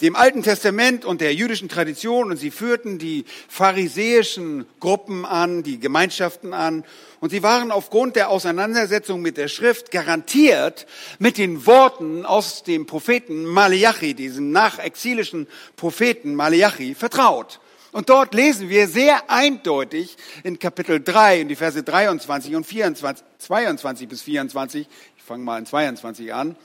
dem 0.00 0.16
Alten 0.16 0.42
Testament 0.42 1.04
und 1.04 1.20
der 1.20 1.34
jüdischen 1.34 1.68
Tradition 1.68 2.32
und 2.32 2.36
sie 2.36 2.50
führten 2.50 2.98
die 2.98 3.24
pharisäischen 3.48 4.66
Gruppen 4.80 5.24
an, 5.24 5.62
die 5.62 5.78
Gemeinschaften 5.78 6.52
an 6.52 6.84
und 7.20 7.30
sie 7.30 7.44
waren 7.44 7.70
aufgrund 7.70 8.16
der 8.16 8.28
Auseinandersetzung 8.28 9.22
mit 9.22 9.36
der 9.36 9.46
Schrift 9.46 9.92
garantiert 9.92 10.86
mit 11.20 11.38
den 11.38 11.64
Worten 11.64 12.26
aus 12.26 12.64
dem 12.64 12.86
Propheten 12.86 13.44
Malachi, 13.44 14.14
diesem 14.14 14.50
nachexilischen 14.50 15.46
Propheten 15.76 16.34
Malachi, 16.34 16.94
vertraut. 16.94 17.60
Und 17.92 18.08
dort 18.08 18.34
lesen 18.34 18.68
wir 18.68 18.88
sehr 18.88 19.30
eindeutig 19.30 20.16
in 20.42 20.58
Kapitel 20.58 21.00
3, 21.00 21.42
in 21.42 21.48
die 21.48 21.54
Verse 21.54 21.80
23 21.80 22.56
und 22.56 22.66
24, 22.66 23.24
22 23.38 24.08
bis 24.08 24.22
24, 24.22 24.88
ich 25.16 25.22
fange 25.22 25.44
mal 25.44 25.58
in 25.58 25.66
22 25.66 26.34
an, 26.34 26.56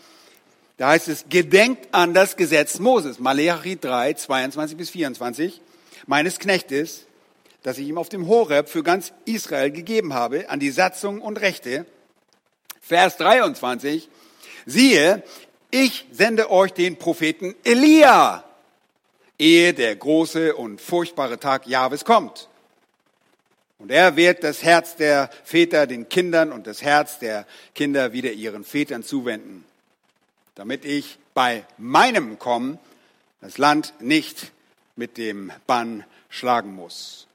da 0.80 0.92
heißt 0.92 1.10
es, 1.10 1.26
gedenkt 1.28 1.90
an 1.92 2.14
das 2.14 2.38
Gesetz 2.38 2.80
Moses, 2.80 3.20
Malachi 3.20 3.78
3, 3.78 4.14
22 4.14 4.78
bis 4.78 4.90
24, 4.92 5.60
meines 6.08 6.40
Knechtes, 6.40 7.04
das 7.64 7.78
ich 7.78 7.90
ihm 7.90 7.98
auf 7.98 8.08
dem 8.08 8.30
Horeb 8.30 8.70
für 8.70 8.82
ganz 8.82 9.12
Israel 9.26 9.72
gegeben 9.72 10.14
habe, 10.14 10.50
an 10.50 10.62
die 10.62 10.72
Satzung 10.72 11.20
und 11.20 11.42
Rechte. 11.42 11.86
Vers 12.80 13.18
23, 13.18 14.08
siehe, 14.66 15.22
ich 15.70 16.06
sende 16.14 16.50
euch 16.50 16.72
den 16.72 16.96
Propheten 16.96 17.56
Elia, 17.66 18.46
ehe 19.38 19.74
der 19.74 19.98
große 19.98 20.56
und 20.56 20.80
furchtbare 20.80 21.42
Tag 21.42 21.68
Jahwes 21.68 22.06
kommt. 22.06 22.48
Und 23.80 23.92
er 23.92 24.16
wird 24.16 24.46
das 24.46 24.64
Herz 24.64 24.96
der 24.96 25.30
Väter 25.44 25.88
den 25.88 26.08
Kindern 26.08 26.54
und 26.54 26.68
das 26.68 26.82
Herz 26.82 27.20
der 27.20 27.46
Kinder 27.76 28.14
wieder 28.14 28.32
ihren 28.32 28.64
Vätern 28.64 29.04
zuwenden 29.04 29.66
damit 30.60 30.84
ich 30.84 31.20
bei 31.34 31.64
meinem 31.78 32.38
Kommen 32.38 32.80
das 33.40 33.58
Land 33.58 33.94
nicht 34.02 34.52
mit 34.98 35.18
dem 35.18 35.54
Bann 35.68 36.04
schlagen 36.28 36.76
muss. 36.76 37.28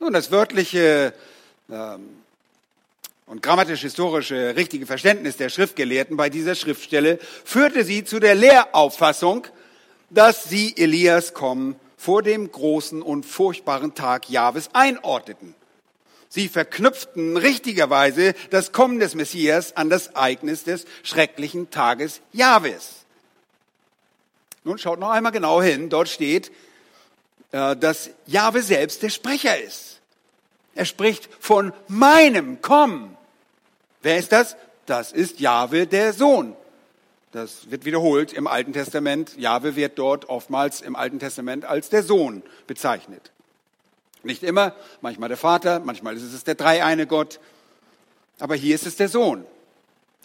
Nun, 0.00 0.12
das 0.12 0.32
wörtliche 0.32 1.14
ähm, 1.70 2.00
und 3.26 3.44
grammatisch-historische 3.44 4.56
richtige 4.56 4.86
Verständnis 4.86 5.36
der 5.36 5.50
Schriftgelehrten 5.50 6.16
bei 6.16 6.30
dieser 6.30 6.56
Schriftstelle 6.56 7.20
führte 7.44 7.84
sie 7.84 8.02
zu 8.02 8.18
der 8.18 8.34
Lehrauffassung, 8.34 9.46
dass 10.10 10.42
sie 10.42 10.76
Elias 10.76 11.34
kommen 11.34 11.76
vor 11.96 12.24
dem 12.24 12.50
großen 12.50 13.02
und 13.02 13.24
furchtbaren 13.24 13.94
Tag 13.94 14.28
Jahwes 14.28 14.68
einordneten. 14.72 15.54
Sie 16.34 16.48
verknüpften 16.48 17.36
richtigerweise 17.36 18.32
das 18.48 18.72
Kommen 18.72 19.00
des 19.00 19.14
Messias 19.14 19.76
an 19.76 19.90
das 19.90 20.06
Ereignis 20.06 20.64
des 20.64 20.86
schrecklichen 21.02 21.68
Tages 21.68 22.22
Jahwes. 22.32 23.04
Nun 24.64 24.78
schaut 24.78 24.98
noch 24.98 25.10
einmal 25.10 25.32
genau 25.32 25.60
hin. 25.60 25.90
Dort 25.90 26.08
steht, 26.08 26.50
äh, 27.50 27.76
dass 27.76 28.08
Jahwe 28.24 28.62
selbst 28.62 29.02
der 29.02 29.10
Sprecher 29.10 29.60
ist. 29.60 30.00
Er 30.74 30.86
spricht 30.86 31.28
von 31.38 31.74
meinem 31.86 32.62
Kommen. 32.62 33.14
Wer 34.00 34.16
ist 34.16 34.32
das? 34.32 34.56
Das 34.86 35.12
ist 35.12 35.38
Jahwe 35.38 35.86
der 35.86 36.14
Sohn. 36.14 36.56
Das 37.32 37.70
wird 37.70 37.84
wiederholt 37.84 38.32
im 38.32 38.46
Alten 38.46 38.72
Testament. 38.72 39.36
Jahwe 39.36 39.76
wird 39.76 39.98
dort 39.98 40.30
oftmals 40.30 40.80
im 40.80 40.96
Alten 40.96 41.18
Testament 41.18 41.66
als 41.66 41.90
der 41.90 42.02
Sohn 42.02 42.42
bezeichnet. 42.66 43.31
Nicht 44.22 44.42
immer, 44.42 44.74
manchmal 45.00 45.28
der 45.28 45.38
Vater, 45.38 45.80
manchmal 45.80 46.16
ist 46.16 46.22
es 46.22 46.44
der 46.44 46.54
dreieine 46.54 47.06
Gott, 47.06 47.40
aber 48.38 48.54
hier 48.54 48.74
ist 48.74 48.86
es 48.86 48.96
der 48.96 49.08
Sohn. 49.08 49.44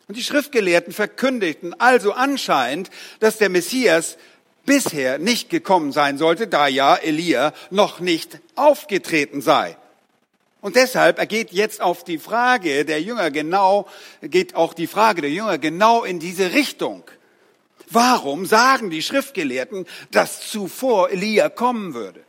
Und 0.07 0.15
die 0.15 0.23
Schriftgelehrten 0.23 0.93
verkündigten 0.93 1.79
also 1.79 2.13
anscheinend, 2.13 2.89
dass 3.19 3.37
der 3.37 3.49
Messias 3.49 4.17
bisher 4.65 5.17
nicht 5.17 5.49
gekommen 5.49 5.91
sein 5.91 6.17
sollte, 6.17 6.47
da 6.47 6.67
ja 6.67 6.95
Elia 6.95 7.53
noch 7.71 7.99
nicht 7.99 8.39
aufgetreten 8.55 9.41
sei. 9.41 9.77
Und 10.61 10.75
deshalb 10.75 11.19
ergeht 11.19 11.51
jetzt 11.51 11.81
auf 11.81 12.03
die 12.03 12.17
Frage 12.17 12.85
der 12.85 13.01
Jünger 13.01 13.31
genau, 13.31 13.87
geht 14.21 14.55
auch 14.55 14.73
die 14.73 14.87
Frage 14.87 15.21
der 15.21 15.31
Jünger 15.31 15.57
genau 15.57 16.03
in 16.03 16.19
diese 16.19 16.53
Richtung. 16.53 17.03
Warum 17.89 18.45
sagen 18.45 18.89
die 18.89 19.01
Schriftgelehrten, 19.01 19.85
dass 20.11 20.49
zuvor 20.49 21.09
Elia 21.09 21.49
kommen 21.49 21.93
würde? 21.93 22.26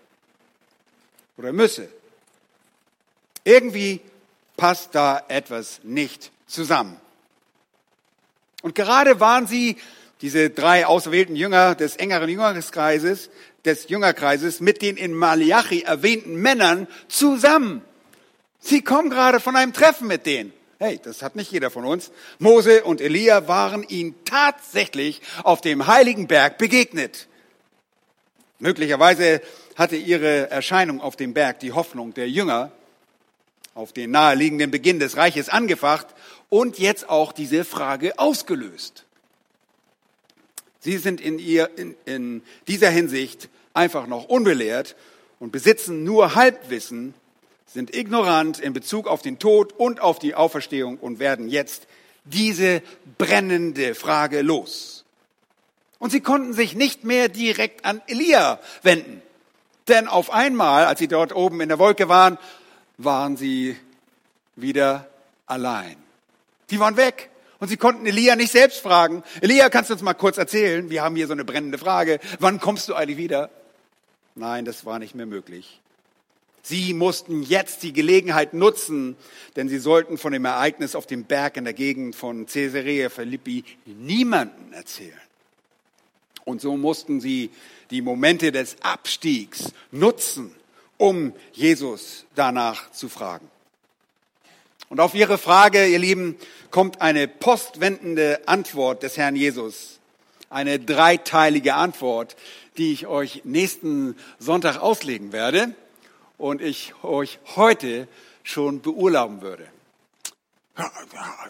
Oder 1.38 1.52
müsse? 1.52 1.88
Irgendwie 3.44 4.00
passt 4.56 4.94
da 4.94 5.24
etwas 5.28 5.80
nicht 5.84 6.30
zusammen. 6.46 7.00
Und 8.62 8.74
gerade 8.74 9.20
waren 9.20 9.46
sie, 9.46 9.76
diese 10.20 10.50
drei 10.50 10.84
auserwählten 10.84 11.36
Jünger 11.36 11.76
des 11.76 11.94
engeren 11.96 12.28
Jüngerkreises, 12.28 13.30
des 13.64 13.88
Jüngerkreises, 13.88 14.60
mit 14.60 14.82
den 14.82 14.96
in 14.96 15.14
Malachi 15.14 15.82
erwähnten 15.82 16.34
Männern 16.34 16.88
zusammen. 17.06 17.82
Sie 18.58 18.82
kommen 18.82 19.10
gerade 19.10 19.38
von 19.38 19.54
einem 19.54 19.72
Treffen 19.72 20.08
mit 20.08 20.26
denen. 20.26 20.52
Hey, 20.80 21.00
das 21.02 21.22
hat 21.22 21.36
nicht 21.36 21.52
jeder 21.52 21.70
von 21.70 21.84
uns. 21.84 22.10
Mose 22.38 22.84
und 22.84 23.00
Elia 23.00 23.46
waren 23.46 23.84
ihnen 23.84 24.14
tatsächlich 24.24 25.20
auf 25.44 25.60
dem 25.60 25.86
heiligen 25.86 26.26
Berg 26.26 26.58
begegnet. 26.58 27.28
Möglicherweise 28.58 29.40
hatte 29.78 29.96
ihre 29.96 30.50
Erscheinung 30.50 31.00
auf 31.00 31.14
dem 31.14 31.32
Berg 31.32 31.60
die 31.60 31.72
Hoffnung 31.72 32.12
der 32.12 32.28
Jünger 32.28 32.72
auf 33.74 33.92
den 33.92 34.10
naheliegenden 34.10 34.72
Beginn 34.72 34.98
des 34.98 35.16
Reiches 35.16 35.48
angefacht 35.48 36.08
und 36.48 36.80
jetzt 36.80 37.08
auch 37.08 37.30
diese 37.32 37.64
Frage 37.64 38.18
ausgelöst. 38.18 39.04
Sie 40.80 40.98
sind 40.98 41.20
in, 41.20 41.38
ihr, 41.38 41.70
in, 41.76 41.94
in 42.06 42.42
dieser 42.66 42.90
Hinsicht 42.90 43.48
einfach 43.72 44.08
noch 44.08 44.24
unbelehrt 44.24 44.96
und 45.38 45.52
besitzen 45.52 46.02
nur 46.02 46.34
Halbwissen, 46.34 47.14
sind 47.66 47.94
ignorant 47.94 48.58
in 48.58 48.72
Bezug 48.72 49.06
auf 49.06 49.22
den 49.22 49.38
Tod 49.38 49.72
und 49.74 50.00
auf 50.00 50.18
die 50.18 50.34
Auferstehung 50.34 50.98
und 50.98 51.20
werden 51.20 51.48
jetzt 51.48 51.86
diese 52.24 52.82
brennende 53.16 53.94
Frage 53.94 54.42
los. 54.42 55.04
Und 56.00 56.10
sie 56.10 56.20
konnten 56.20 56.52
sich 56.52 56.74
nicht 56.74 57.04
mehr 57.04 57.28
direkt 57.28 57.84
an 57.84 58.02
Elia 58.08 58.58
wenden. 58.82 59.22
Denn 59.88 60.06
auf 60.06 60.30
einmal, 60.30 60.84
als 60.84 60.98
sie 60.98 61.08
dort 61.08 61.34
oben 61.34 61.60
in 61.60 61.68
der 61.68 61.78
Wolke 61.78 62.08
waren, 62.08 62.38
waren 62.98 63.36
sie 63.36 63.76
wieder 64.56 65.08
allein. 65.46 65.96
Die 66.70 66.78
waren 66.78 66.96
weg. 66.96 67.30
Und 67.60 67.68
sie 67.68 67.76
konnten 67.76 68.06
Elia 68.06 68.36
nicht 68.36 68.52
selbst 68.52 68.80
fragen. 68.80 69.24
Elia, 69.40 69.68
kannst 69.68 69.90
du 69.90 69.94
uns 69.94 70.02
mal 70.02 70.14
kurz 70.14 70.38
erzählen? 70.38 70.90
Wir 70.90 71.02
haben 71.02 71.16
hier 71.16 71.26
so 71.26 71.32
eine 71.32 71.44
brennende 71.44 71.78
Frage. 71.78 72.20
Wann 72.38 72.60
kommst 72.60 72.88
du 72.88 72.94
eigentlich 72.94 73.16
wieder? 73.16 73.50
Nein, 74.36 74.64
das 74.64 74.84
war 74.84 75.00
nicht 75.00 75.16
mehr 75.16 75.26
möglich. 75.26 75.80
Sie 76.62 76.92
mussten 76.94 77.42
jetzt 77.42 77.82
die 77.82 77.92
Gelegenheit 77.92 78.54
nutzen, 78.54 79.16
denn 79.56 79.68
sie 79.68 79.78
sollten 79.78 80.18
von 80.18 80.32
dem 80.32 80.44
Ereignis 80.44 80.94
auf 80.94 81.06
dem 81.06 81.24
Berg 81.24 81.56
in 81.56 81.64
der 81.64 81.72
Gegend 81.72 82.14
von 82.14 82.46
Caesarea 82.46 83.08
Philippi 83.08 83.64
niemanden 83.86 84.72
erzählen. 84.72 85.18
Und 86.48 86.62
so 86.62 86.78
mussten 86.78 87.20
sie 87.20 87.50
die 87.90 88.00
Momente 88.00 88.52
des 88.52 88.76
Abstiegs 88.80 89.74
nutzen, 89.90 90.50
um 90.96 91.34
Jesus 91.52 92.24
danach 92.34 92.90
zu 92.90 93.10
fragen. 93.10 93.50
Und 94.88 94.98
auf 94.98 95.14
Ihre 95.14 95.36
Frage, 95.36 95.86
ihr 95.86 95.98
Lieben, 95.98 96.36
kommt 96.70 97.02
eine 97.02 97.28
postwendende 97.28 98.48
Antwort 98.48 99.02
des 99.02 99.18
Herrn 99.18 99.36
Jesus. 99.36 99.98
Eine 100.48 100.78
dreiteilige 100.80 101.74
Antwort, 101.74 102.34
die 102.78 102.94
ich 102.94 103.06
euch 103.06 103.42
nächsten 103.44 104.16
Sonntag 104.38 104.78
auslegen 104.78 105.32
werde 105.32 105.74
und 106.38 106.62
ich 106.62 106.94
euch 107.04 107.40
heute 107.56 108.08
schon 108.42 108.80
beurlauben 108.80 109.42
würde. 109.42 109.68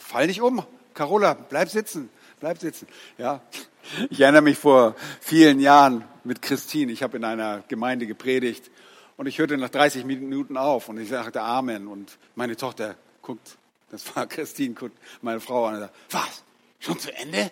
Fall 0.01 0.27
nicht 0.27 0.41
um. 0.41 0.67
Carola, 0.93 1.35
bleib 1.35 1.71
sitzen. 1.71 2.11
Bleib 2.41 2.59
sitzen. 2.59 2.89
Ja. 3.17 3.41
Ich 4.11 4.20
erinnere 4.20 4.42
mich 4.42 4.59
vor 4.59 4.94
vielen 5.20 5.61
Jahren 5.61 6.05
mit 6.24 6.42
Christine. 6.42 6.92
Ich 6.92 7.03
habe 7.03 7.16
in 7.16 7.24
einer 7.24 7.62
Gemeinde 7.68 8.07
gepredigt 8.07 8.70
und 9.16 9.27
ich 9.27 9.38
hörte 9.38 9.57
nach 9.57 9.70
30 9.70 10.05
Minuten 10.05 10.57
auf 10.57 10.88
und 10.88 10.98
ich 10.98 11.09
sagte 11.09 11.40
Amen 11.40 11.88
und 11.88 12.18
meine 12.35 12.57
Tochter 12.57 12.96
guckt, 13.22 13.57
das 13.90 14.14
war 14.14 14.27
Christine, 14.27 14.74
guckt 14.74 14.96
meine 15.22 15.40
Frau 15.40 15.66
an 15.66 15.74
und 15.74 15.81
sagt, 15.81 15.94
was? 16.11 16.44
Schon 16.81 16.98
zu 16.98 17.12
Ende? 17.16 17.51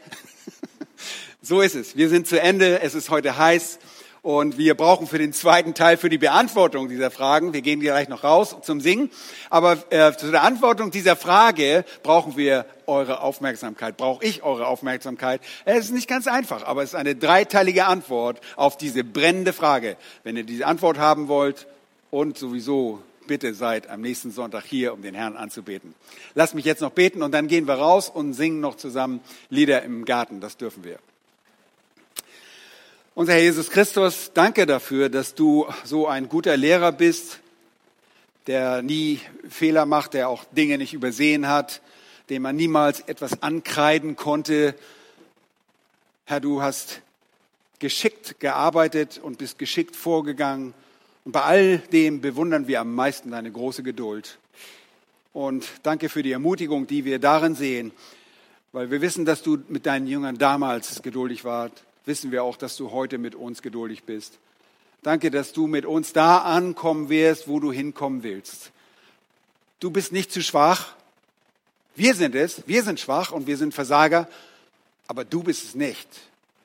so 1.42 1.60
ist 1.60 1.74
es. 1.74 1.96
Wir 1.96 2.08
sind 2.08 2.28
zu 2.28 2.40
Ende. 2.40 2.80
Es 2.80 2.94
ist 2.94 3.10
heute 3.10 3.36
heiß. 3.36 3.80
Und 4.26 4.58
wir 4.58 4.74
brauchen 4.74 5.06
für 5.06 5.18
den 5.18 5.32
zweiten 5.32 5.72
Teil, 5.72 5.96
für 5.96 6.08
die 6.08 6.18
Beantwortung 6.18 6.88
dieser 6.88 7.12
Fragen, 7.12 7.52
wir 7.52 7.62
gehen 7.62 7.78
gleich 7.78 8.08
noch 8.08 8.24
raus 8.24 8.56
zum 8.60 8.80
Singen, 8.80 9.08
aber 9.50 9.74
äh, 9.90 10.10
der 10.20 10.42
Antwortung 10.42 10.90
dieser 10.90 11.14
Frage 11.14 11.84
brauchen 12.02 12.36
wir 12.36 12.66
eure 12.88 13.20
Aufmerksamkeit, 13.20 13.96
brauche 13.96 14.24
ich 14.24 14.42
eure 14.42 14.66
Aufmerksamkeit. 14.66 15.40
Es 15.64 15.84
ist 15.84 15.92
nicht 15.92 16.08
ganz 16.08 16.26
einfach, 16.26 16.64
aber 16.64 16.82
es 16.82 16.88
ist 16.88 16.94
eine 16.96 17.14
dreiteilige 17.14 17.86
Antwort 17.86 18.40
auf 18.56 18.76
diese 18.76 19.04
brennende 19.04 19.52
Frage. 19.52 19.96
Wenn 20.24 20.36
ihr 20.36 20.42
diese 20.42 20.66
Antwort 20.66 20.98
haben 20.98 21.28
wollt 21.28 21.68
und 22.10 22.36
sowieso 22.36 23.00
bitte 23.28 23.54
seid 23.54 23.88
am 23.88 24.00
nächsten 24.00 24.32
Sonntag 24.32 24.64
hier, 24.64 24.92
um 24.92 25.02
den 25.02 25.14
Herrn 25.14 25.36
anzubeten. 25.36 25.94
Lasst 26.34 26.56
mich 26.56 26.64
jetzt 26.64 26.82
noch 26.82 26.90
beten 26.90 27.22
und 27.22 27.30
dann 27.30 27.46
gehen 27.46 27.68
wir 27.68 27.74
raus 27.74 28.10
und 28.10 28.32
singen 28.32 28.58
noch 28.58 28.74
zusammen 28.74 29.20
Lieder 29.50 29.84
im 29.84 30.04
Garten. 30.04 30.40
Das 30.40 30.56
dürfen 30.56 30.82
wir. 30.82 30.98
Unser 33.18 33.32
Herr 33.32 33.40
Jesus 33.40 33.70
Christus, 33.70 34.30
danke 34.34 34.66
dafür, 34.66 35.08
dass 35.08 35.34
du 35.34 35.66
so 35.84 36.06
ein 36.06 36.28
guter 36.28 36.54
Lehrer 36.54 36.92
bist, 36.92 37.38
der 38.46 38.82
nie 38.82 39.20
Fehler 39.48 39.86
macht, 39.86 40.12
der 40.12 40.28
auch 40.28 40.44
Dinge 40.52 40.76
nicht 40.76 40.92
übersehen 40.92 41.48
hat, 41.48 41.80
dem 42.28 42.42
man 42.42 42.56
niemals 42.56 43.00
etwas 43.00 43.42
ankreiden 43.42 44.16
konnte. 44.16 44.74
Herr, 46.26 46.40
du 46.40 46.60
hast 46.60 47.00
geschickt 47.78 48.38
gearbeitet 48.38 49.18
und 49.22 49.38
bist 49.38 49.58
geschickt 49.58 49.96
vorgegangen 49.96 50.74
und 51.24 51.32
bei 51.32 51.40
all 51.40 51.78
dem 51.78 52.20
bewundern 52.20 52.68
wir 52.68 52.82
am 52.82 52.94
meisten 52.94 53.30
deine 53.30 53.50
große 53.50 53.82
Geduld. 53.82 54.36
Und 55.32 55.66
danke 55.84 56.10
für 56.10 56.22
die 56.22 56.32
Ermutigung, 56.32 56.86
die 56.86 57.06
wir 57.06 57.18
darin 57.18 57.54
sehen, 57.54 57.92
weil 58.72 58.90
wir 58.90 59.00
wissen, 59.00 59.24
dass 59.24 59.42
du 59.42 59.56
mit 59.68 59.86
deinen 59.86 60.06
Jüngern 60.06 60.36
damals 60.36 61.00
geduldig 61.00 61.46
warst, 61.46 61.85
wissen 62.06 62.32
wir 62.32 62.42
auch, 62.44 62.56
dass 62.56 62.76
du 62.76 62.90
heute 62.92 63.18
mit 63.18 63.34
uns 63.34 63.62
geduldig 63.62 64.04
bist. 64.04 64.38
Danke, 65.02 65.30
dass 65.30 65.52
du 65.52 65.66
mit 65.66 65.84
uns 65.84 66.12
da 66.12 66.38
ankommen 66.38 67.08
wirst, 67.08 67.48
wo 67.48 67.60
du 67.60 67.70
hinkommen 67.70 68.22
willst. 68.22 68.72
Du 69.78 69.90
bist 69.90 70.12
nicht 70.12 70.32
zu 70.32 70.42
schwach. 70.42 70.94
Wir 71.94 72.14
sind 72.14 72.34
es. 72.34 72.62
Wir 72.66 72.82
sind 72.82 72.98
schwach 72.98 73.30
und 73.30 73.46
wir 73.46 73.56
sind 73.56 73.74
Versager. 73.74 74.28
Aber 75.06 75.24
du 75.24 75.42
bist 75.42 75.64
es 75.64 75.74
nicht. 75.74 76.08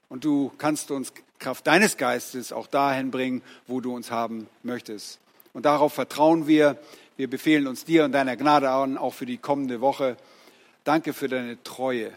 Und 0.09 0.23
du 0.23 0.51
kannst 0.57 0.91
uns 0.91 1.13
Kraft 1.39 1.67
deines 1.67 1.97
Geistes 1.97 2.53
auch 2.53 2.67
dahin 2.67 3.11
bringen, 3.11 3.41
wo 3.67 3.81
du 3.81 3.93
uns 3.95 4.11
haben 4.11 4.47
möchtest. 4.63 5.19
Und 5.53 5.65
darauf 5.65 5.93
vertrauen 5.93 6.47
wir. 6.47 6.77
Wir 7.17 7.29
befehlen 7.29 7.67
uns 7.67 7.85
dir 7.85 8.05
und 8.05 8.13
deiner 8.13 8.37
Gnade 8.37 8.69
an, 8.69 8.97
auch 8.97 9.13
für 9.13 9.25
die 9.25 9.37
kommende 9.37 9.81
Woche. 9.81 10.17
Danke 10.83 11.13
für 11.13 11.27
deine 11.27 11.61
Treue. 11.63 12.11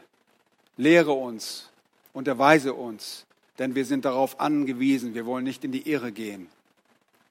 Lehre 0.77 1.13
uns, 1.13 1.71
unterweise 2.15 2.73
uns, 2.73 3.27
denn 3.59 3.75
wir 3.75 3.85
sind 3.85 4.07
darauf 4.07 4.41
angewiesen. 4.41 5.15
Wir 5.15 5.27
wollen 5.27 5.45
nicht 5.45 5.65
in 5.65 5.73
die 5.73 5.91
Irre 5.91 6.13
gehen. 6.13 6.47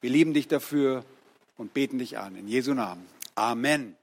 Wir 0.00 0.10
lieben 0.10 0.32
dich 0.34 0.46
dafür 0.46 1.04
und 1.58 1.74
beten 1.74 1.98
dich 1.98 2.18
an. 2.18 2.36
In 2.36 2.46
Jesu 2.46 2.74
Namen. 2.74 3.04
Amen. 3.34 3.96